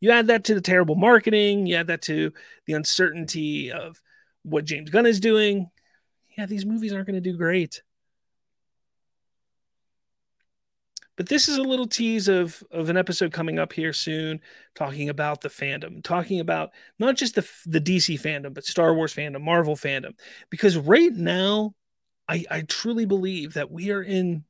[0.00, 2.32] You add that to the terrible marketing, you add that to
[2.66, 4.00] the uncertainty of
[4.42, 5.70] what James Gunn is doing,
[6.36, 7.82] yeah, these movies aren't going to do great.
[11.16, 14.40] But this is a little tease of, of an episode coming up here soon,
[14.74, 19.14] talking about the fandom, talking about not just the, the DC fandom, but Star Wars
[19.14, 20.14] fandom, Marvel fandom.
[20.50, 21.74] Because right now,
[22.28, 24.44] I, I truly believe that we are in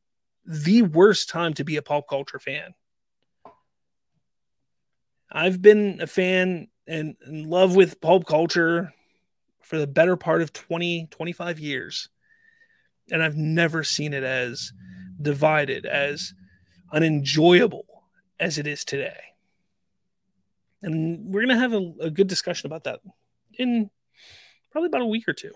[0.47, 2.75] the worst time to be a pop culture fan.
[5.31, 8.95] I've been a fan and in love with pulp culture
[9.65, 12.09] for the better part of 20, 25 years.
[13.11, 14.73] And I've never seen it as
[15.21, 16.35] divided, as
[16.93, 17.87] unenjoyable
[18.39, 19.21] as it is today.
[20.83, 23.01] And we're going to have a, a, good discussion about that
[23.59, 23.91] in
[24.71, 25.53] probably about a week or two.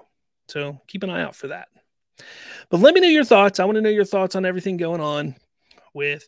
[0.48, 1.68] So keep an eye out for that.
[2.70, 3.61] But let me know your thoughts.
[3.61, 5.36] I want to know your thoughts on everything going on
[5.92, 6.26] with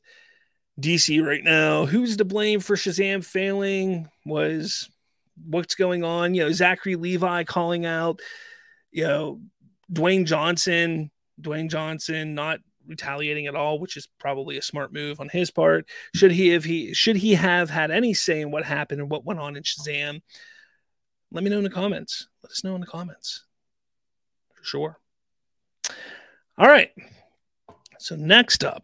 [0.80, 1.86] DC right now.
[1.86, 4.08] Who's to blame for Shazam failing?
[4.26, 4.90] Was
[5.46, 6.34] what's going on.
[6.34, 8.20] You know, Zachary Levi calling out,
[8.90, 9.40] you know,
[9.92, 11.10] Dwayne Johnson,
[11.40, 15.88] Dwayne Johnson not retaliating at all, which is probably a smart move on his part.
[16.14, 19.24] Should he have he should he have had any say in what happened and what
[19.24, 20.20] went on in Shazam?
[21.32, 22.28] let me know in the comments.
[22.42, 23.44] Let us know in the comments.
[24.54, 24.98] For sure.
[26.58, 26.90] All right.
[27.98, 28.82] So next up,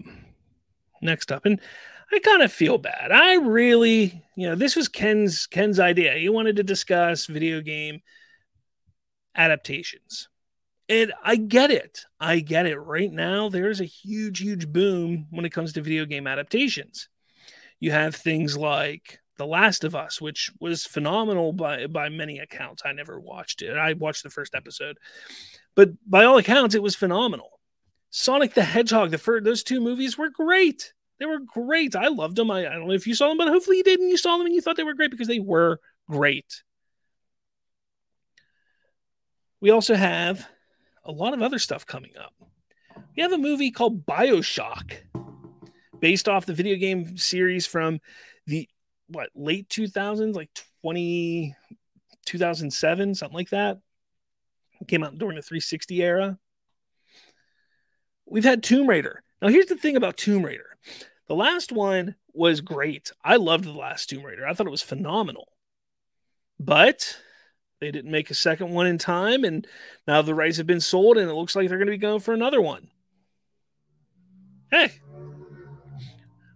[1.02, 1.60] next up, and
[2.12, 3.10] I kind of feel bad.
[3.10, 6.14] I really, you know, this was Ken's Ken's idea.
[6.14, 8.00] He wanted to discuss video game
[9.34, 10.28] adaptations.
[10.88, 12.04] And I get it.
[12.20, 12.76] I get it.
[12.76, 17.08] Right now, there's a huge, huge boom when it comes to video game adaptations.
[17.80, 22.82] You have things like The Last of Us, which was phenomenal by by many accounts.
[22.84, 23.76] I never watched it.
[23.76, 24.98] I watched the first episode,
[25.74, 27.60] but by all accounts, it was phenomenal.
[28.10, 30.94] Sonic the Hedgehog, the first, those two movies were great.
[31.18, 31.96] They were great.
[31.96, 32.50] I loved them.
[32.50, 34.36] I, I don't know if you saw them, but hopefully you did and you saw
[34.36, 36.62] them and you thought they were great because they were great.
[39.60, 40.46] We also have
[41.04, 42.34] a lot of other stuff coming up.
[43.16, 44.92] We have a movie called Bioshock,
[46.00, 48.00] based off the video game series from
[48.46, 48.68] the
[49.08, 50.50] what late 2000s, like
[50.82, 51.54] 20
[52.26, 53.78] 2007, something like that.
[54.80, 56.38] It came out during the 360 era.
[58.26, 59.22] We've had Tomb Raider.
[59.40, 60.75] Now, here's the thing about Tomb Raider
[61.28, 63.10] the last one was great.
[63.24, 65.48] I loved the last Tomb Raider, I thought it was phenomenal.
[66.58, 67.18] But
[67.80, 69.66] they didn't make a second one in time, and
[70.06, 72.20] now the rights have been sold, and it looks like they're going to be going
[72.20, 72.88] for another one.
[74.70, 74.92] Hey,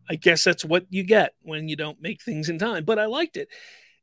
[0.08, 2.84] I guess that's what you get when you don't make things in time.
[2.84, 3.48] But I liked it,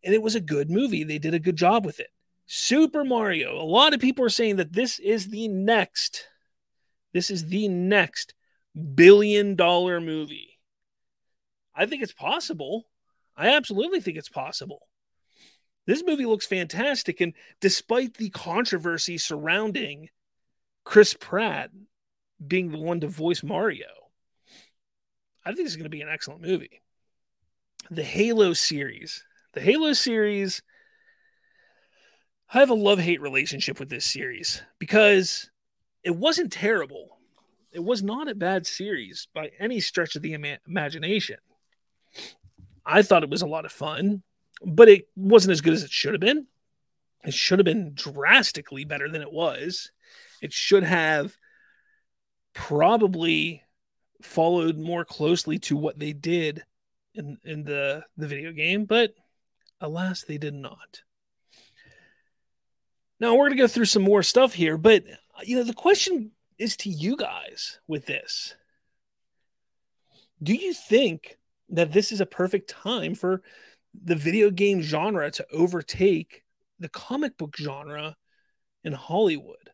[0.04, 1.04] and it was a good movie.
[1.04, 2.08] They did a good job with it.
[2.46, 3.62] Super Mario.
[3.62, 6.28] A lot of people are saying that this is the next.
[7.14, 8.34] This is the next
[8.78, 10.60] billion dollar movie.
[11.76, 12.86] I think it's possible.
[13.36, 14.88] I absolutely think it's possible.
[15.86, 17.22] This movie looks fantastic.
[17.22, 20.10] And despite the controversy surrounding
[20.84, 21.70] Chris Pratt
[22.46, 23.88] being the one to voice Mario,
[25.46, 26.82] I think it's going to be an excellent movie.
[27.90, 29.24] The Halo series.
[29.54, 30.62] The Halo series.
[32.54, 35.50] I have a love hate relationship with this series because
[36.04, 37.17] it wasn't terrible.
[37.78, 41.38] It was not a bad series by any stretch of the ima- imagination.
[42.84, 44.24] I thought it was a lot of fun,
[44.66, 46.48] but it wasn't as good as it should have been.
[47.24, 49.92] It should have been drastically better than it was.
[50.42, 51.38] It should have
[52.54, 53.62] probably
[54.24, 56.64] followed more closely to what they did
[57.14, 59.14] in in the the video game, but
[59.80, 61.04] alas, they did not.
[63.20, 65.04] Now we're going to go through some more stuff here, but
[65.44, 68.56] you know the question is to you guys with this.
[70.42, 71.38] Do you think
[71.70, 73.42] that this is a perfect time for
[73.94, 76.44] the video game genre to overtake
[76.80, 78.16] the comic book genre
[78.84, 79.72] in Hollywood.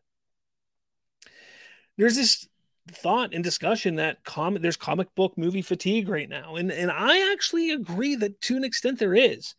[1.96, 2.48] There's this
[2.90, 4.18] thought and discussion that
[4.60, 6.56] there's comic book movie fatigue right now.
[6.56, 9.54] And and I actually agree that to an extent there is.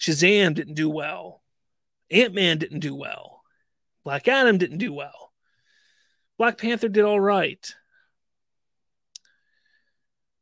[0.00, 1.42] Shazam didn't do well.
[2.10, 3.42] Ant-Man didn't do well.
[4.04, 5.32] Black Adam didn't do well.
[6.38, 7.74] Black Panther did all right.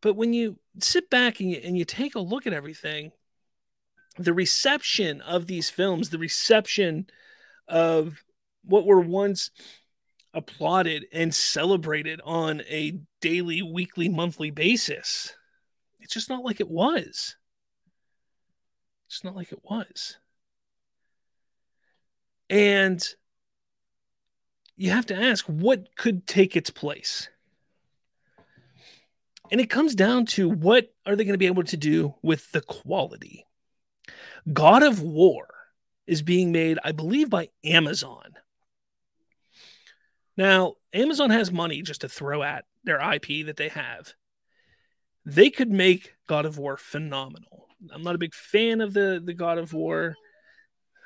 [0.00, 3.12] But when you sit back and you, and you take a look at everything,
[4.18, 7.06] the reception of these films, the reception
[7.68, 8.22] of
[8.64, 9.50] what were once
[10.32, 15.34] applauded and celebrated on a daily, weekly, monthly basis,
[16.00, 17.36] it's just not like it was.
[19.08, 20.18] It's not like it was.
[22.50, 23.02] And
[24.76, 27.28] you have to ask what could take its place?
[29.50, 32.50] And it comes down to what are they going to be able to do with
[32.52, 33.46] the quality?
[34.52, 35.46] God of War
[36.06, 38.34] is being made, I believe, by Amazon.
[40.36, 44.14] Now, Amazon has money just to throw at their IP that they have.
[45.24, 47.68] They could make God of War phenomenal.
[47.92, 50.16] I'm not a big fan of the, the God of War.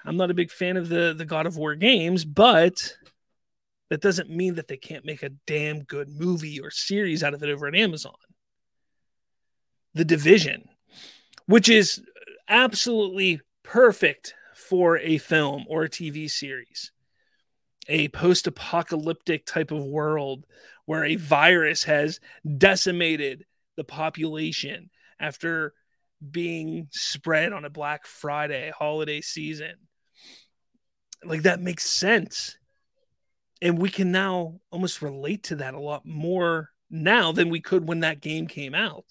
[0.05, 2.95] I'm not a big fan of the, the God of War games, but
[3.91, 7.43] that doesn't mean that they can't make a damn good movie or series out of
[7.43, 8.15] it over at Amazon.
[9.95, 10.69] The Division,
[11.47, 12.03] which is
[12.49, 16.93] absolutely perfect for a film or a TV series.
[17.89, 20.45] A post apocalyptic type of world
[20.85, 22.21] where a virus has
[22.57, 23.45] decimated
[23.77, 25.73] the population after
[26.31, 29.75] being spread on a Black Friday holiday season.
[31.25, 32.59] Like that makes sense.
[33.61, 37.89] And we can now almost relate to that a lot more now than we could
[37.89, 39.05] when that game came out.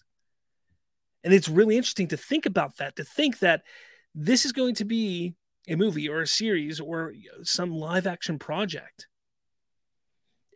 [1.23, 3.63] And it's really interesting to think about that, to think that
[4.15, 5.35] this is going to be
[5.67, 9.07] a movie or a series or some live action project.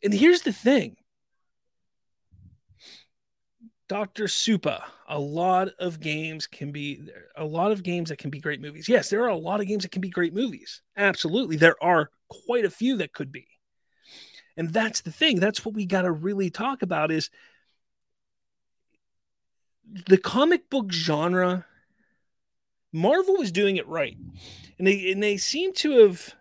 [0.03, 0.95] And here's the thing
[3.91, 4.23] Dr.
[4.23, 8.61] Supa, a lot of games can be a lot of games that can be great
[8.61, 8.87] movies.
[8.87, 10.81] Yes, there are a lot of games that can be great movies.
[10.95, 11.57] Absolutely.
[11.57, 13.47] There are quite a few that could be.
[14.57, 15.39] And that's the thing.
[15.39, 17.29] That's what we got to really talk about is
[20.07, 21.65] the comic book genre
[22.93, 24.17] Marvel was doing it right.
[24.77, 26.35] And they and they seem to have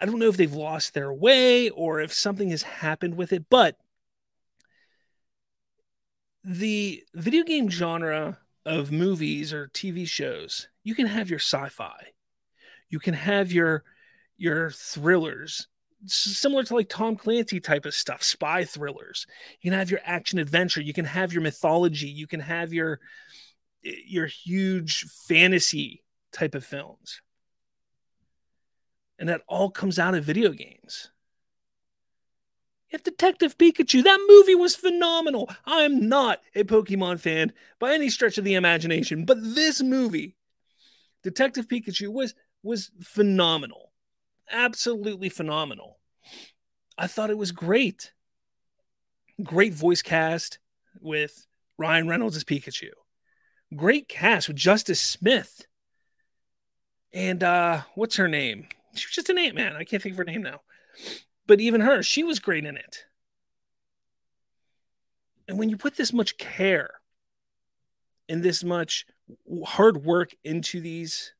[0.00, 3.44] I don't know if they've lost their way or if something has happened with it,
[3.48, 3.76] but
[6.42, 12.12] the video game genre of movies or TV shows, you can have your sci-fi.
[12.88, 13.84] You can have your
[14.36, 15.68] your thrillers
[16.06, 19.26] similar to like Tom Clancy type of stuff, spy thrillers.
[19.60, 23.00] You can have your action adventure, you can have your mythology, you can have your
[23.84, 27.20] eh, your huge fantasy type of films.
[29.18, 31.10] And that all comes out of video games.
[32.90, 35.50] If Detective Pikachu, that movie was phenomenal.
[35.64, 40.36] I'm not a Pokemon fan by any stretch of the imagination, but this movie,
[41.22, 43.91] Detective Pikachu, was was phenomenal.
[44.52, 45.98] Absolutely phenomenal.
[46.98, 48.12] I thought it was great.
[49.42, 50.58] Great voice cast
[51.00, 51.46] with
[51.78, 52.90] Ryan Reynolds as Pikachu.
[53.74, 55.66] Great cast with Justice Smith.
[57.12, 58.66] And uh what's her name?
[58.94, 59.74] She was just an Ant Man.
[59.74, 60.60] I can't think of her name now.
[61.46, 63.04] But even her, she was great in it.
[65.48, 66.90] And when you put this much care
[68.28, 69.06] and this much
[69.64, 71.32] hard work into these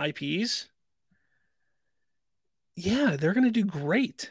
[0.00, 0.68] IPs,
[2.76, 4.30] yeah, they're going to do great.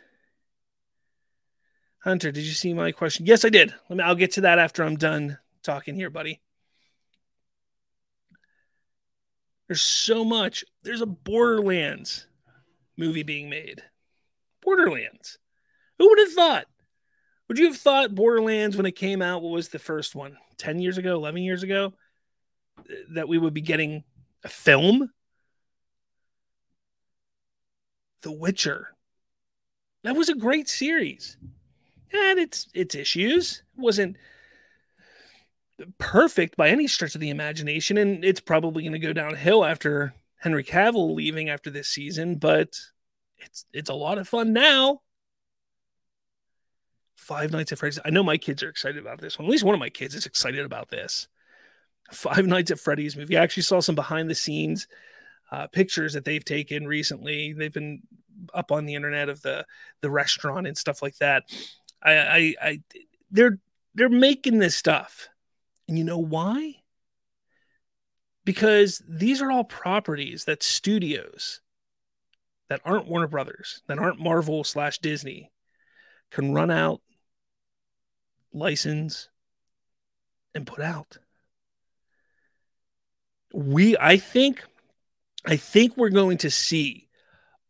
[2.03, 3.25] Hunter, did you see my question?
[3.25, 3.73] Yes, I did.
[3.89, 6.39] Let me I'll get to that after I'm done talking here, buddy.
[9.67, 10.63] There's so much.
[10.83, 12.27] There's a Borderlands
[12.95, 13.81] movie being made.
[14.61, 15.39] Borderlands.
[15.97, 16.65] Who would have thought?
[17.47, 19.41] Would you have thought Borderlands when it came out?
[19.41, 20.37] What was the first one?
[20.57, 21.93] 10 years ago, 11 years ago?
[23.11, 24.03] That we would be getting
[24.43, 25.11] a film?
[28.26, 28.88] The Witcher.
[30.03, 31.38] That was a great series.
[32.11, 33.61] And its its issues.
[33.78, 34.17] Wasn't
[35.99, 40.15] perfect by any stretch of the imagination, and it's probably going to go downhill after
[40.38, 42.69] Henry Cavill leaving after this season, but
[43.38, 45.01] it's it's a lot of fun now.
[47.15, 47.99] Five Nights at Freddy's.
[48.03, 49.45] I know my kids are excited about this one.
[49.45, 51.28] At least one of my kids is excited about this.
[52.11, 53.38] Five Nights at Freddy's movie.
[53.38, 54.88] I actually saw some behind the scenes
[55.51, 57.53] uh, pictures that they've taken recently.
[57.53, 58.01] They've been
[58.55, 59.65] up on the internet of the
[60.01, 61.43] the restaurant and stuff like that.
[62.01, 62.81] I, I, I
[63.31, 63.59] they're
[63.93, 65.29] they're making this stuff,
[65.87, 66.75] and you know why?
[68.43, 71.61] Because these are all properties that studios
[72.69, 75.51] that aren't Warner Brothers, that aren't Marvel slash Disney,
[76.31, 77.01] can run out,
[78.53, 79.29] license,
[80.53, 81.17] and put out.
[83.53, 84.63] We, I think,
[85.45, 87.07] I think we're going to see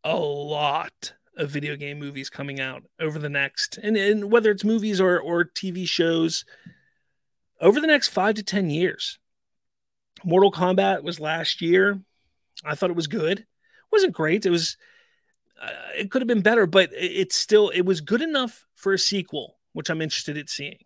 [0.05, 4.63] a lot of video game movies coming out over the next, and, and whether it's
[4.63, 6.45] movies or or TV shows,
[7.59, 9.19] over the next five to ten years.
[10.23, 11.99] Mortal Kombat was last year.
[12.63, 13.45] I thought it was good It
[13.91, 14.45] wasn't great.
[14.45, 14.77] It was
[15.61, 18.99] uh, it could have been better, but it's still it was good enough for a
[18.99, 20.79] sequel, which I'm interested in seeing.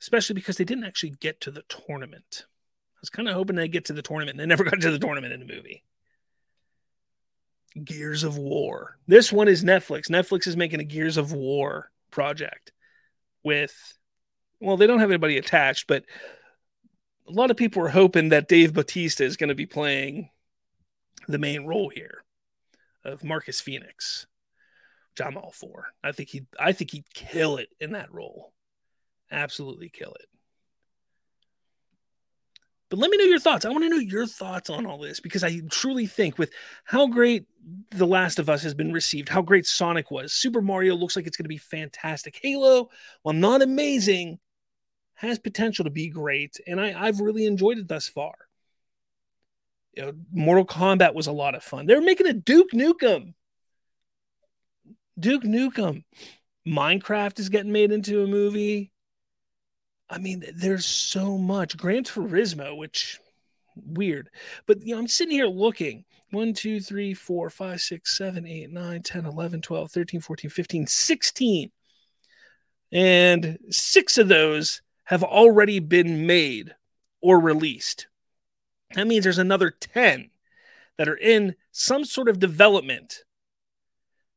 [0.00, 2.44] Especially because they didn't actually get to the tournament.
[2.96, 4.90] I was kind of hoping they get to the tournament, and they never got to
[4.90, 5.84] the tournament in the movie.
[7.82, 8.98] Gears of War.
[9.06, 10.08] This one is Netflix.
[10.10, 12.72] Netflix is making a Gears of War project
[13.42, 13.74] with,
[14.60, 16.04] well, they don't have anybody attached, but
[17.26, 20.30] a lot of people are hoping that Dave Bautista is going to be playing
[21.26, 22.22] the main role here
[23.04, 24.26] of Marcus Phoenix,
[25.12, 25.88] which I'm all for.
[26.02, 28.52] I think he I think he'd kill it in that role.
[29.30, 30.28] Absolutely kill it.
[32.94, 33.64] But let me know your thoughts.
[33.64, 36.52] I want to know your thoughts on all this because I truly think with
[36.84, 37.44] how great
[37.90, 41.26] The Last of Us has been received, how great Sonic was, Super Mario looks like
[41.26, 42.38] it's going to be fantastic.
[42.40, 42.90] Halo,
[43.22, 44.38] while not amazing,
[45.14, 46.60] has potential to be great.
[46.68, 48.34] And I, I've really enjoyed it thus far.
[49.96, 51.86] You know, Mortal Kombat was a lot of fun.
[51.86, 53.34] They're making a Duke Nukem.
[55.18, 56.04] Duke Nukem.
[56.64, 58.92] Minecraft is getting made into a movie.
[60.14, 61.76] I mean, there's so much.
[61.76, 63.18] Gran Turismo, which
[63.74, 64.30] weird.
[64.64, 66.04] But you know, I'm sitting here looking.
[66.30, 70.86] 1, 2, 3, 4, 5, 6, 7, 8, 9, 10, 11, 12, 13, 14, 15,
[70.86, 71.70] 16.
[72.92, 76.74] And six of those have already been made
[77.20, 78.06] or released.
[78.94, 80.30] That means there's another 10
[80.96, 83.24] that are in some sort of development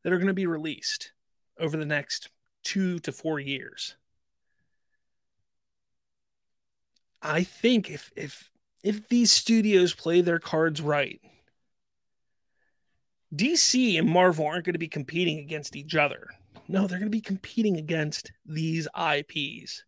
[0.03, 1.11] that are going to be released
[1.59, 2.29] over the next
[2.63, 3.95] two to four years.
[7.21, 8.49] I think if if
[8.83, 11.19] if these studios play their cards right,
[13.35, 16.29] DC and Marvel aren't going to be competing against each other.
[16.67, 19.83] No, they're going to be competing against these IPs.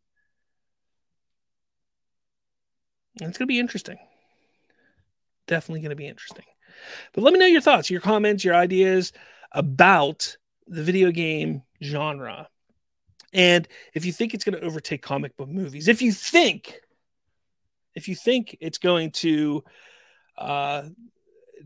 [3.20, 3.98] And it's going to be interesting.
[5.48, 6.46] Definitely going to be interesting.
[7.14, 9.12] But let me know your thoughts, your comments, your ideas
[9.52, 12.48] about the video game genre.
[13.34, 16.80] And if you think it's going to overtake comic book movies, if you think,
[18.00, 19.62] if you think it's going to
[20.38, 20.84] uh,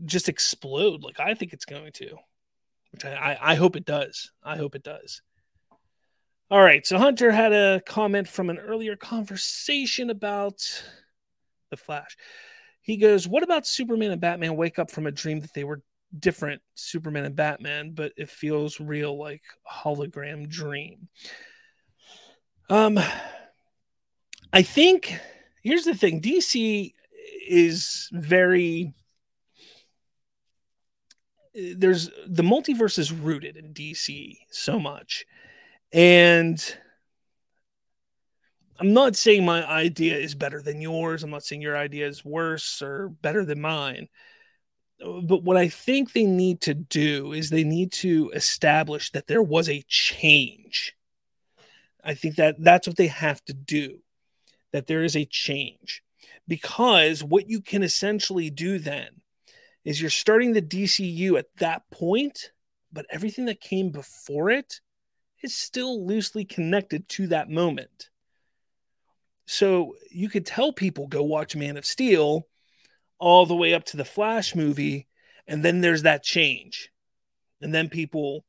[0.04, 2.16] just explode, like I think it's going to,
[2.90, 4.32] which I, I, hope it does.
[4.42, 5.22] I hope it does.
[6.50, 6.84] All right.
[6.84, 10.60] So Hunter had a comment from an earlier conversation about
[11.70, 12.16] the Flash.
[12.82, 15.82] He goes, What about Superman and Batman wake up from a dream that they were
[16.18, 21.08] different Superman and Batman, but it feels real like hologram dream?
[22.68, 22.98] Um,
[24.52, 25.20] I think
[25.64, 26.92] here's the thing DC
[27.48, 28.94] is very
[31.54, 35.24] there's the multiverse is rooted in DC so much.
[35.92, 36.60] And
[38.80, 41.22] I'm not saying my idea is better than yours.
[41.22, 44.08] I'm not saying your idea is worse or better than mine.
[44.98, 49.42] But what I think they need to do is they need to establish that there
[49.42, 50.96] was a change.
[52.02, 54.00] I think that that's what they have to do,
[54.74, 56.02] that there is a change.
[56.48, 59.06] Because what you can essentially do then
[59.84, 62.50] is you're starting the DCU at that point,
[62.92, 64.80] but everything that came before it
[65.44, 68.10] is still loosely connected to that moment.
[69.46, 72.48] So you could tell people go watch Man of Steel
[73.20, 75.06] all the way up to the Flash movie,
[75.46, 76.90] and then there's that change.
[77.60, 78.44] And then people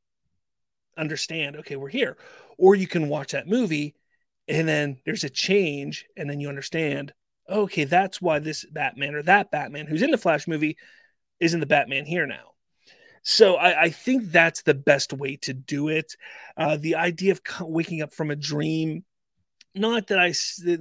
[0.98, 2.16] understand, okay, we're here.
[2.58, 3.94] Or you can watch that movie
[4.48, 7.12] and then there's a change, and then you understand,
[7.48, 10.76] okay, that's why this Batman or that Batman who's in the Flash movie
[11.40, 12.52] isn't the Batman here now.
[13.22, 16.14] So I, I, think that's the best way to do it.
[16.56, 19.04] Uh, the idea of waking up from a dream
[19.76, 20.30] not that I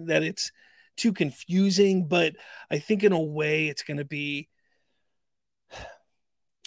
[0.05, 0.51] that it's
[0.95, 2.33] too confusing, but
[2.71, 4.49] I think in a way it's going to be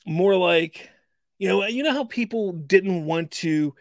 [0.06, 0.90] more like
[1.38, 3.74] you know you know how people didn't want to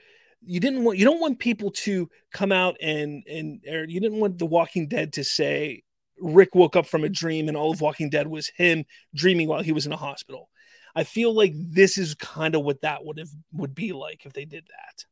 [0.47, 4.19] you didn't want you don't want people to come out and and or you didn't
[4.19, 5.83] want the walking dead to say
[6.19, 9.61] rick woke up from a dream and all of walking dead was him dreaming while
[9.61, 10.49] he was in a hospital
[10.95, 14.33] i feel like this is kind of what that would have would be like if
[14.33, 15.05] they did that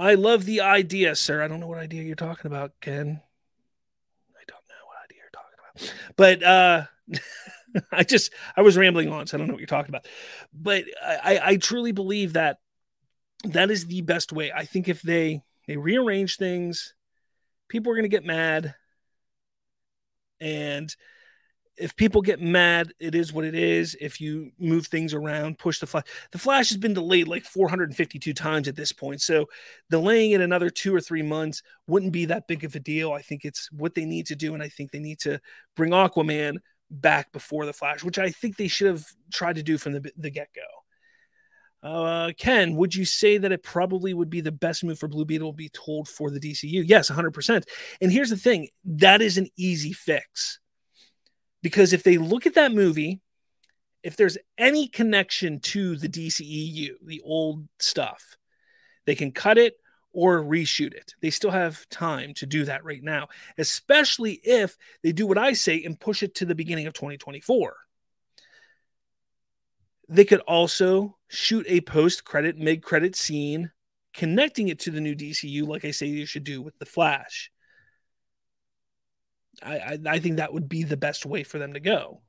[0.00, 1.42] I love the idea, sir.
[1.42, 3.20] I don't know what idea you're talking about, Ken.
[4.30, 6.14] I don't know what idea you're talking about.
[6.14, 6.84] But uh
[7.92, 10.06] I just I was rambling on, so I don't know what you're talking about.
[10.52, 12.58] But I, I truly believe that
[13.44, 14.52] that is the best way.
[14.52, 16.94] I think if they they rearrange things,
[17.68, 18.74] people are gonna get mad.
[20.40, 20.94] And
[21.76, 23.96] if people get mad, it is what it is.
[24.00, 26.04] If you move things around, push the flash.
[26.32, 29.20] The flash has been delayed like 452 times at this point.
[29.20, 29.46] So
[29.90, 33.12] delaying it another two or three months wouldn't be that big of a deal.
[33.12, 34.54] I think it's what they need to do.
[34.54, 35.40] And I think they need to
[35.76, 36.58] bring Aquaman
[36.90, 40.12] back before the flash, which I think they should have tried to do from the,
[40.16, 41.88] the get go.
[41.88, 45.24] Uh, Ken, would you say that it probably would be the best move for Blue
[45.24, 46.82] Beetle to be told for the DCU?
[46.86, 47.64] Yes, 100%.
[48.00, 50.58] And here's the thing that is an easy fix
[51.62, 53.20] because if they look at that movie,
[54.02, 58.36] if there's any connection to the DCEU, the old stuff,
[59.06, 59.74] they can cut it
[60.18, 61.14] or reshoot it.
[61.20, 65.52] They still have time to do that right now, especially if they do what I
[65.52, 67.76] say and push it to the beginning of 2024.
[70.08, 73.70] They could also shoot a post credit, mid credit scene
[74.12, 77.52] connecting it to the new DCU, like I say you should do with The Flash.
[79.62, 82.22] I, I, I think that would be the best way for them to go.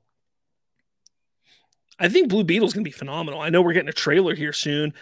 [1.98, 3.42] I think Blue Beetle's gonna be phenomenal.
[3.42, 4.94] I know we're getting a trailer here soon.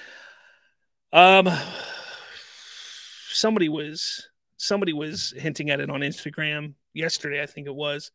[1.12, 1.50] Um,
[3.38, 4.28] somebody was
[4.58, 7.42] somebody was hinting at it on Instagram yesterday.
[7.42, 8.12] I think it was.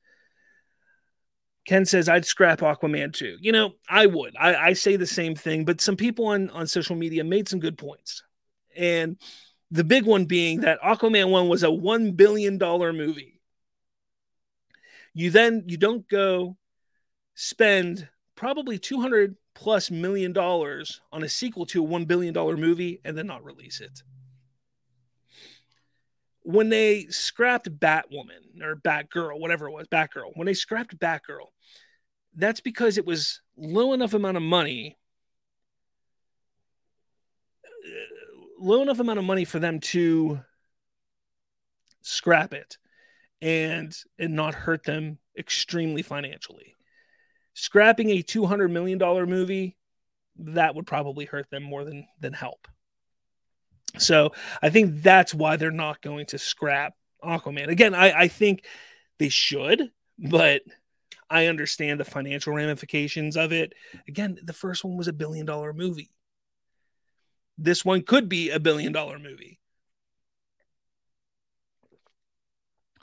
[1.64, 3.36] Ken says I'd scrap Aquaman too.
[3.40, 4.34] You know, I would.
[4.38, 7.60] I, I say the same thing, but some people on on social media made some
[7.60, 8.22] good points,
[8.76, 9.16] and
[9.70, 13.32] the big one being that Aquaman one was a one billion dollar movie
[15.14, 16.56] you then you don't go
[17.34, 23.00] spend probably 200 plus million dollars on a sequel to a 1 billion dollar movie
[23.04, 24.02] and then not release it
[26.44, 31.48] when they scrapped batwoman or batgirl whatever it was batgirl when they scrapped batgirl
[32.34, 34.96] that's because it was low enough amount of money
[37.64, 37.88] uh,
[38.58, 40.40] low enough amount of money for them to
[42.02, 42.78] scrap it
[43.40, 46.74] and and not hurt them extremely financially.
[47.54, 49.76] Scrapping a 200 million dollar movie
[50.36, 52.68] that would probably hurt them more than than help.
[53.98, 54.32] So,
[54.62, 57.68] I think that's why they're not going to scrap Aquaman.
[57.68, 58.64] Again, I I think
[59.18, 60.62] they should, but
[61.30, 63.72] I understand the financial ramifications of it.
[64.08, 66.10] Again, the first one was a billion dollar movie.
[67.56, 69.58] This one could be a billion dollar movie.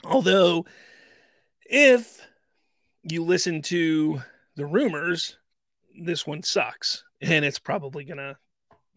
[0.04, 0.66] Although,
[1.64, 2.26] if
[3.02, 4.22] you listen to
[4.56, 5.36] the rumors,
[6.00, 7.04] this one sucks.
[7.20, 8.36] And it's probably going to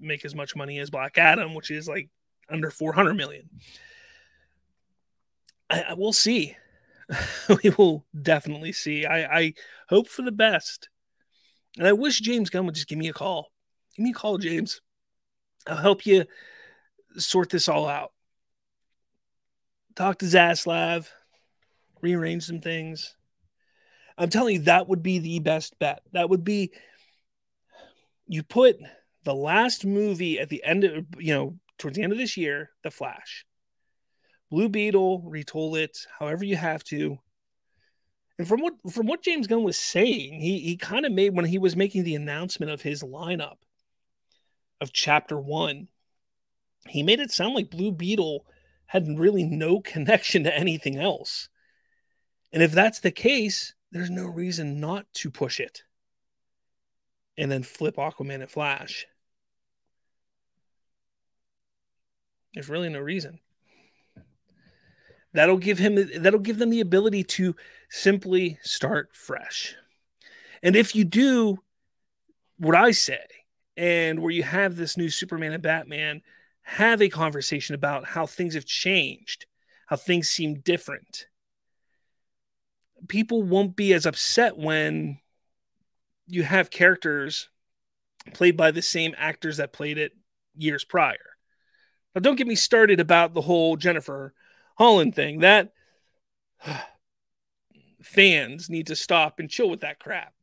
[0.04, 2.10] make as much money as Black Adam, which is like
[2.49, 3.49] under 400 million.
[5.70, 6.56] I, I we'll see.
[7.64, 9.06] we will definitely see.
[9.06, 9.54] I, I
[9.89, 10.89] hope for the best.
[11.78, 13.51] And I wish James Gunn would just give me a call.
[13.95, 14.82] Give me a call, James.
[15.68, 16.26] I'll help you
[17.18, 18.12] sort this all out.
[19.95, 21.08] Talk to Zaslav,
[22.01, 23.16] rearrange some things.
[24.18, 26.01] I'm telling you, that would be the best bet.
[26.12, 26.72] That would be
[28.28, 28.78] you put
[29.24, 32.71] the last movie at the end of, you know, towards the end of this year,
[32.84, 33.45] The Flash.
[34.49, 37.17] Blue Beetle, retool it however you have to.
[38.38, 41.45] And from what from what James Gunn was saying, he he kind of made when
[41.45, 43.57] he was making the announcement of his lineup
[44.82, 45.88] of chapter one,
[46.88, 48.45] he made it sound like Blue Beetle
[48.86, 51.49] had really no connection to anything else.
[52.51, 55.84] And if that's the case, there's no reason not to push it
[57.38, 59.07] and then flip Aquaman and Flash.
[62.54, 63.39] There's really no reason.
[65.34, 67.56] That'll give him that'll give them the ability to
[67.89, 69.76] simply start fresh.
[70.62, 71.60] And if you do
[72.58, 73.26] what I say,
[73.76, 76.22] and where you have this new Superman and Batman
[76.62, 79.45] have a conversation about how things have changed,
[79.88, 81.28] how things seem different.
[83.08, 85.20] People won't be as upset when
[86.28, 87.49] you have characters
[88.34, 90.14] played by the same actors that played it
[90.56, 91.33] years prior.
[92.14, 94.34] Now, don't get me started about the whole Jennifer
[94.78, 95.39] Holland thing.
[95.39, 95.74] That
[98.03, 100.34] fans need to stop and chill with that crap.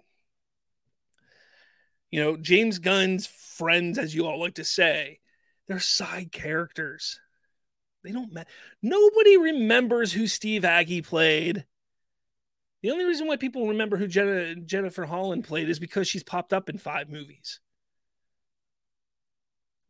[2.11, 5.21] You know, James Gunn's friends, as you all like to say,
[5.69, 7.21] they're side characters.
[8.03, 8.49] They don't matter.
[8.83, 11.67] Nobody remembers who Steve Agee played.
[12.83, 16.53] The only reason why people remember who Jenna, Jennifer Holland played is because she's popped
[16.53, 17.61] up in five movies.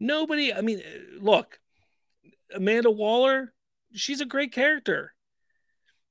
[0.01, 0.83] Nobody, I mean,
[1.21, 1.60] look,
[2.55, 3.53] Amanda Waller,
[3.95, 5.15] she's a great character.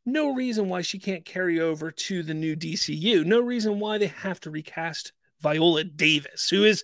[0.05, 3.25] No reason why she can't carry over to the new DCU.
[3.25, 6.83] No reason why they have to recast Viola Davis, who is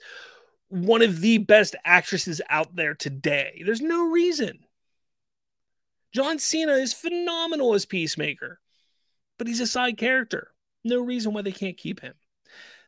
[0.67, 3.61] one of the best actresses out there today.
[3.65, 4.59] There's no reason.
[6.13, 8.59] John Cena is phenomenal as Peacemaker,
[9.37, 10.51] but he's a side character.
[10.83, 12.13] No reason why they can't keep him.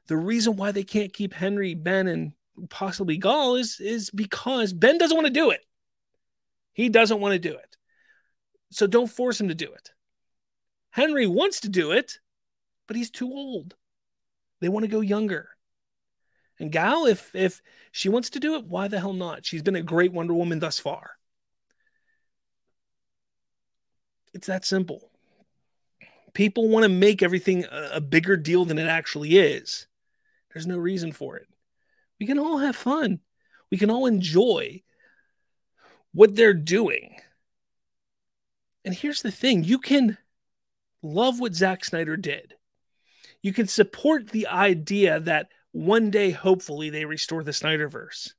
[0.07, 2.31] The reason why they can't keep Henry, Ben, and
[2.69, 5.61] possibly Gal is, is because Ben doesn't want to do it.
[6.77, 7.75] He doesn't want to do it.
[8.69, 9.89] So don't force him to do it.
[10.91, 12.19] Henry wants to do it,
[12.87, 13.75] but he's too old.
[14.61, 15.49] They want to go younger.
[16.59, 19.43] And Gal, if if she wants to do it, why the hell not?
[19.43, 21.13] She's been a great Wonder Woman thus far.
[24.35, 25.09] It's that simple.
[26.35, 29.87] People want to make everything a, a bigger deal than it actually is.
[30.53, 31.47] There's no reason for it.
[32.19, 33.19] We can all have fun.
[33.71, 34.83] We can all enjoy
[36.17, 37.15] what they're doing.
[38.83, 40.17] And here's the thing you can
[41.03, 42.55] love what Zack Snyder did.
[43.43, 48.31] You can support the idea that one day, hopefully, they restore the Snyderverse.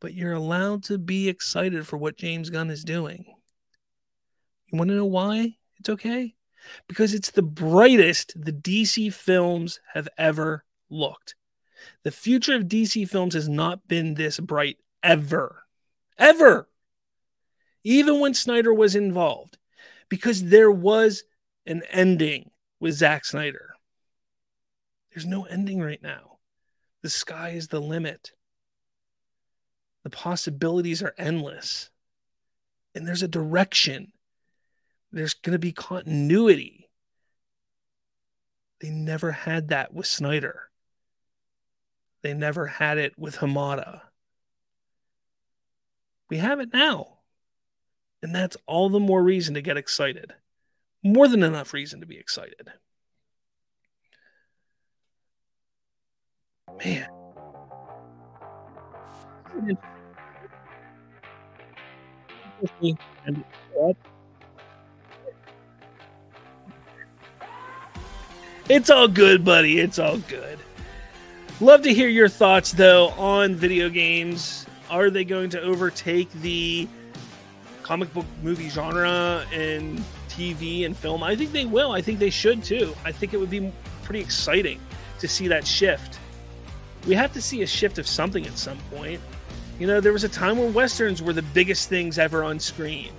[0.00, 3.26] But you're allowed to be excited for what James Gunn is doing.
[4.66, 6.34] You want to know why it's okay?
[6.88, 11.36] Because it's the brightest the DC films have ever looked.
[12.02, 15.62] The future of DC films has not been this bright ever.
[16.18, 16.68] Ever.
[17.88, 19.56] Even when Snyder was involved.
[20.10, 21.24] Because there was
[21.64, 23.70] an ending with Zack Snyder.
[25.10, 26.36] There's no ending right now.
[27.02, 28.32] The sky is the limit.
[30.04, 31.88] The possibilities are endless.
[32.94, 34.12] And there's a direction.
[35.10, 36.90] There's going to be continuity.
[38.82, 40.68] They never had that with Snyder.
[42.20, 44.02] They never had it with Hamada.
[46.28, 47.17] We have it now.
[48.22, 50.34] And that's all the more reason to get excited.
[51.04, 52.72] More than enough reason to be excited.
[56.84, 57.08] Man.
[68.68, 69.78] It's all good, buddy.
[69.78, 70.58] It's all good.
[71.60, 74.66] Love to hear your thoughts, though, on video games.
[74.90, 76.88] Are they going to overtake the
[77.88, 81.22] comic book movie genre and TV and film?
[81.22, 81.92] I think they will.
[81.92, 82.94] I think they should, too.
[83.02, 83.72] I think it would be
[84.02, 84.78] pretty exciting
[85.20, 86.18] to see that shift.
[87.06, 89.22] We have to see a shift of something at some point.
[89.78, 93.10] You know, there was a time when westerns were the biggest things ever on screen.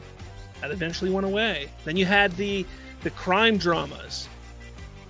[0.61, 1.69] That eventually went away.
[1.83, 2.63] Then you had the
[3.01, 4.29] the crime dramas,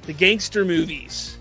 [0.04, 1.38] the gangster movies,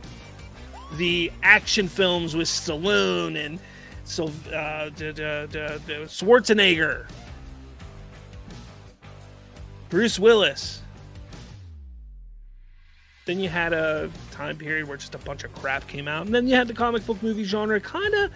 [0.96, 3.60] the action films with Stallone and
[4.04, 4.88] so uh,
[6.08, 7.06] Schwarzenegger,
[9.88, 10.82] Bruce Willis.
[13.26, 16.34] Then you had a time period where just a bunch of crap came out, and
[16.34, 18.30] then you had the comic book movie genre kind of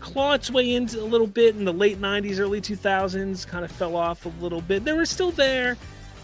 [0.00, 3.72] claw its way into a little bit in the late 90s, early 2000s, kind of
[3.72, 4.84] fell off a little bit.
[4.84, 5.76] They were still there.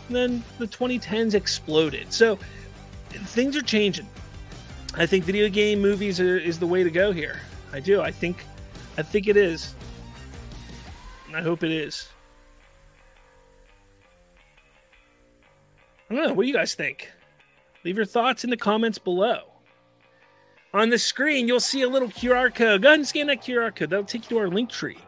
[0.09, 2.13] And then the 2010s exploded.
[2.13, 2.39] So
[3.11, 4.07] things are changing.
[4.95, 7.41] I think video game movies are, is the way to go here.
[7.73, 8.03] I do.
[8.03, 8.45] I think
[8.99, 9.75] I think it is.
[11.35, 12.12] I hope it is.
[16.13, 16.35] I don't know.
[16.35, 17.11] What do you guys think?
[17.85, 19.45] Leave your thoughts in the comments below.
[20.75, 22.83] On the screen, you'll see a little QR code.
[22.83, 23.89] Go ahead and scan that QR code.
[23.89, 24.99] That'll take you to our link tree.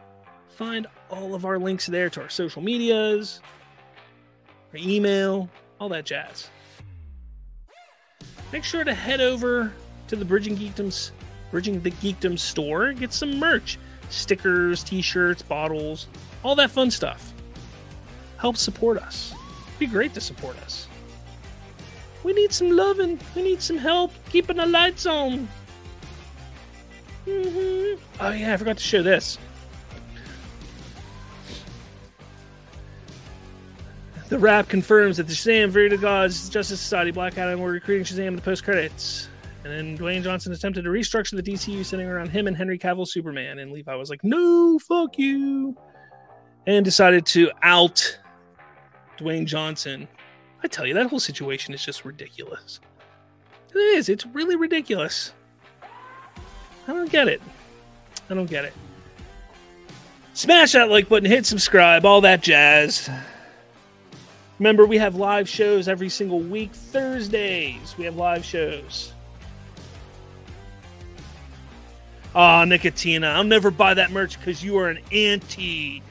[0.49, 3.39] Find all of our links there to our social medias,
[4.73, 5.47] our email,
[5.79, 6.49] all that jazz.
[8.51, 9.71] Make sure to head over
[10.07, 11.11] to the Bridging Geekdoms,
[11.51, 12.93] Bridging the Geekdom store.
[12.93, 13.77] Get some merch,
[14.09, 16.07] stickers, T-shirts, bottles,
[16.41, 17.31] all that fun stuff.
[18.37, 19.35] Help support us.
[19.67, 20.87] It'd be great to support us.
[22.25, 23.19] We need some loving.
[23.35, 25.47] We need some help keeping the lights on.
[27.27, 28.03] Mm-hmm.
[28.19, 29.37] Oh yeah, I forgot to show this.
[34.29, 38.29] The Wrap confirms that the Shazam Verita Gods Justice Society Black Adam were recruiting Shazam
[38.29, 39.29] in the post credits.
[39.63, 43.07] And then Dwayne Johnson attempted to restructure the DCU sitting around him and Henry Cavill
[43.07, 43.59] Superman.
[43.59, 45.77] And Levi was like, no, fuck you.
[46.65, 48.17] And decided to out
[49.19, 50.07] Dwayne Johnson
[50.65, 52.79] I tell you, that whole situation is just ridiculous.
[53.71, 54.09] It is.
[54.09, 55.31] It's really ridiculous.
[56.87, 57.39] I don't get it.
[58.31, 58.73] I don't get it.
[60.33, 63.11] Smash that like button, hit subscribe, all that jazz.
[64.57, 66.73] Remember, we have live shows every single week.
[66.73, 69.13] Thursdays, we have live shows.
[72.33, 76.01] Ah, oh, Nicotina, I'll never buy that merch because you are an anti.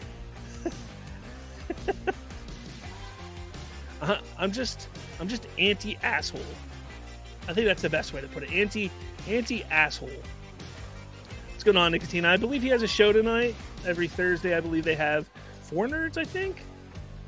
[4.38, 4.88] I'm just
[5.20, 6.40] I'm just anti asshole.
[7.48, 8.52] I think that's the best way to put it.
[8.52, 8.90] Anti
[9.28, 10.10] anti asshole.
[11.50, 12.26] What's going on, Nicotina?
[12.26, 13.54] I believe he has a show tonight.
[13.86, 15.28] Every Thursday, I believe they have
[15.62, 16.16] four nerds.
[16.18, 16.62] I think.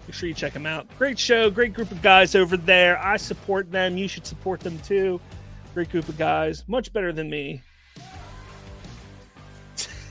[0.06, 0.86] Make sure you check them out.
[0.98, 2.96] Great show, great group of guys over there.
[3.02, 3.96] I support them.
[3.96, 5.20] You should support them too.
[5.74, 6.62] Great group of guys.
[6.68, 7.60] Much better than me.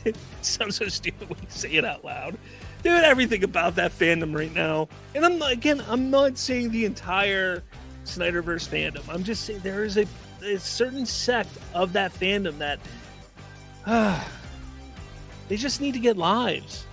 [0.03, 2.37] it sounds so stupid when you say it out loud
[2.85, 4.87] dude, everything about that fandom right now.
[5.15, 7.63] And I'm again, I'm not saying the entire
[8.05, 9.01] Snyderverse fandom.
[9.11, 10.05] I'm just saying there is a,
[10.43, 12.79] a certain sect of that fandom that
[13.87, 14.23] uh,
[15.47, 16.85] they just need to get lives.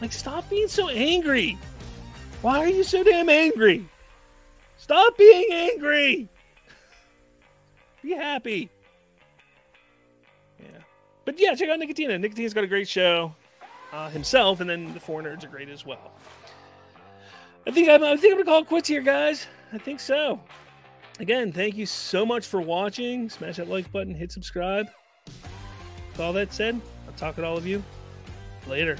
[0.00, 1.58] Like, stop being so angry.
[2.40, 3.86] Why are you so damn angry?
[4.76, 6.28] Stop being angry.
[8.00, 8.70] Be happy.
[10.58, 10.78] Yeah.
[11.24, 12.18] But yeah, check out Nicotina.
[12.18, 13.34] Nicotina's got a great show
[13.92, 16.12] uh, himself, and then the four nerds are great as well.
[17.66, 19.46] I think I'm, I think I'm gonna call it quits here, guys.
[19.72, 20.40] I think so.
[21.18, 23.28] Again, thank you so much for watching.
[23.28, 24.86] Smash that like button, hit subscribe.
[26.12, 27.82] With all that said, I'll talk to all of you
[28.66, 28.96] later.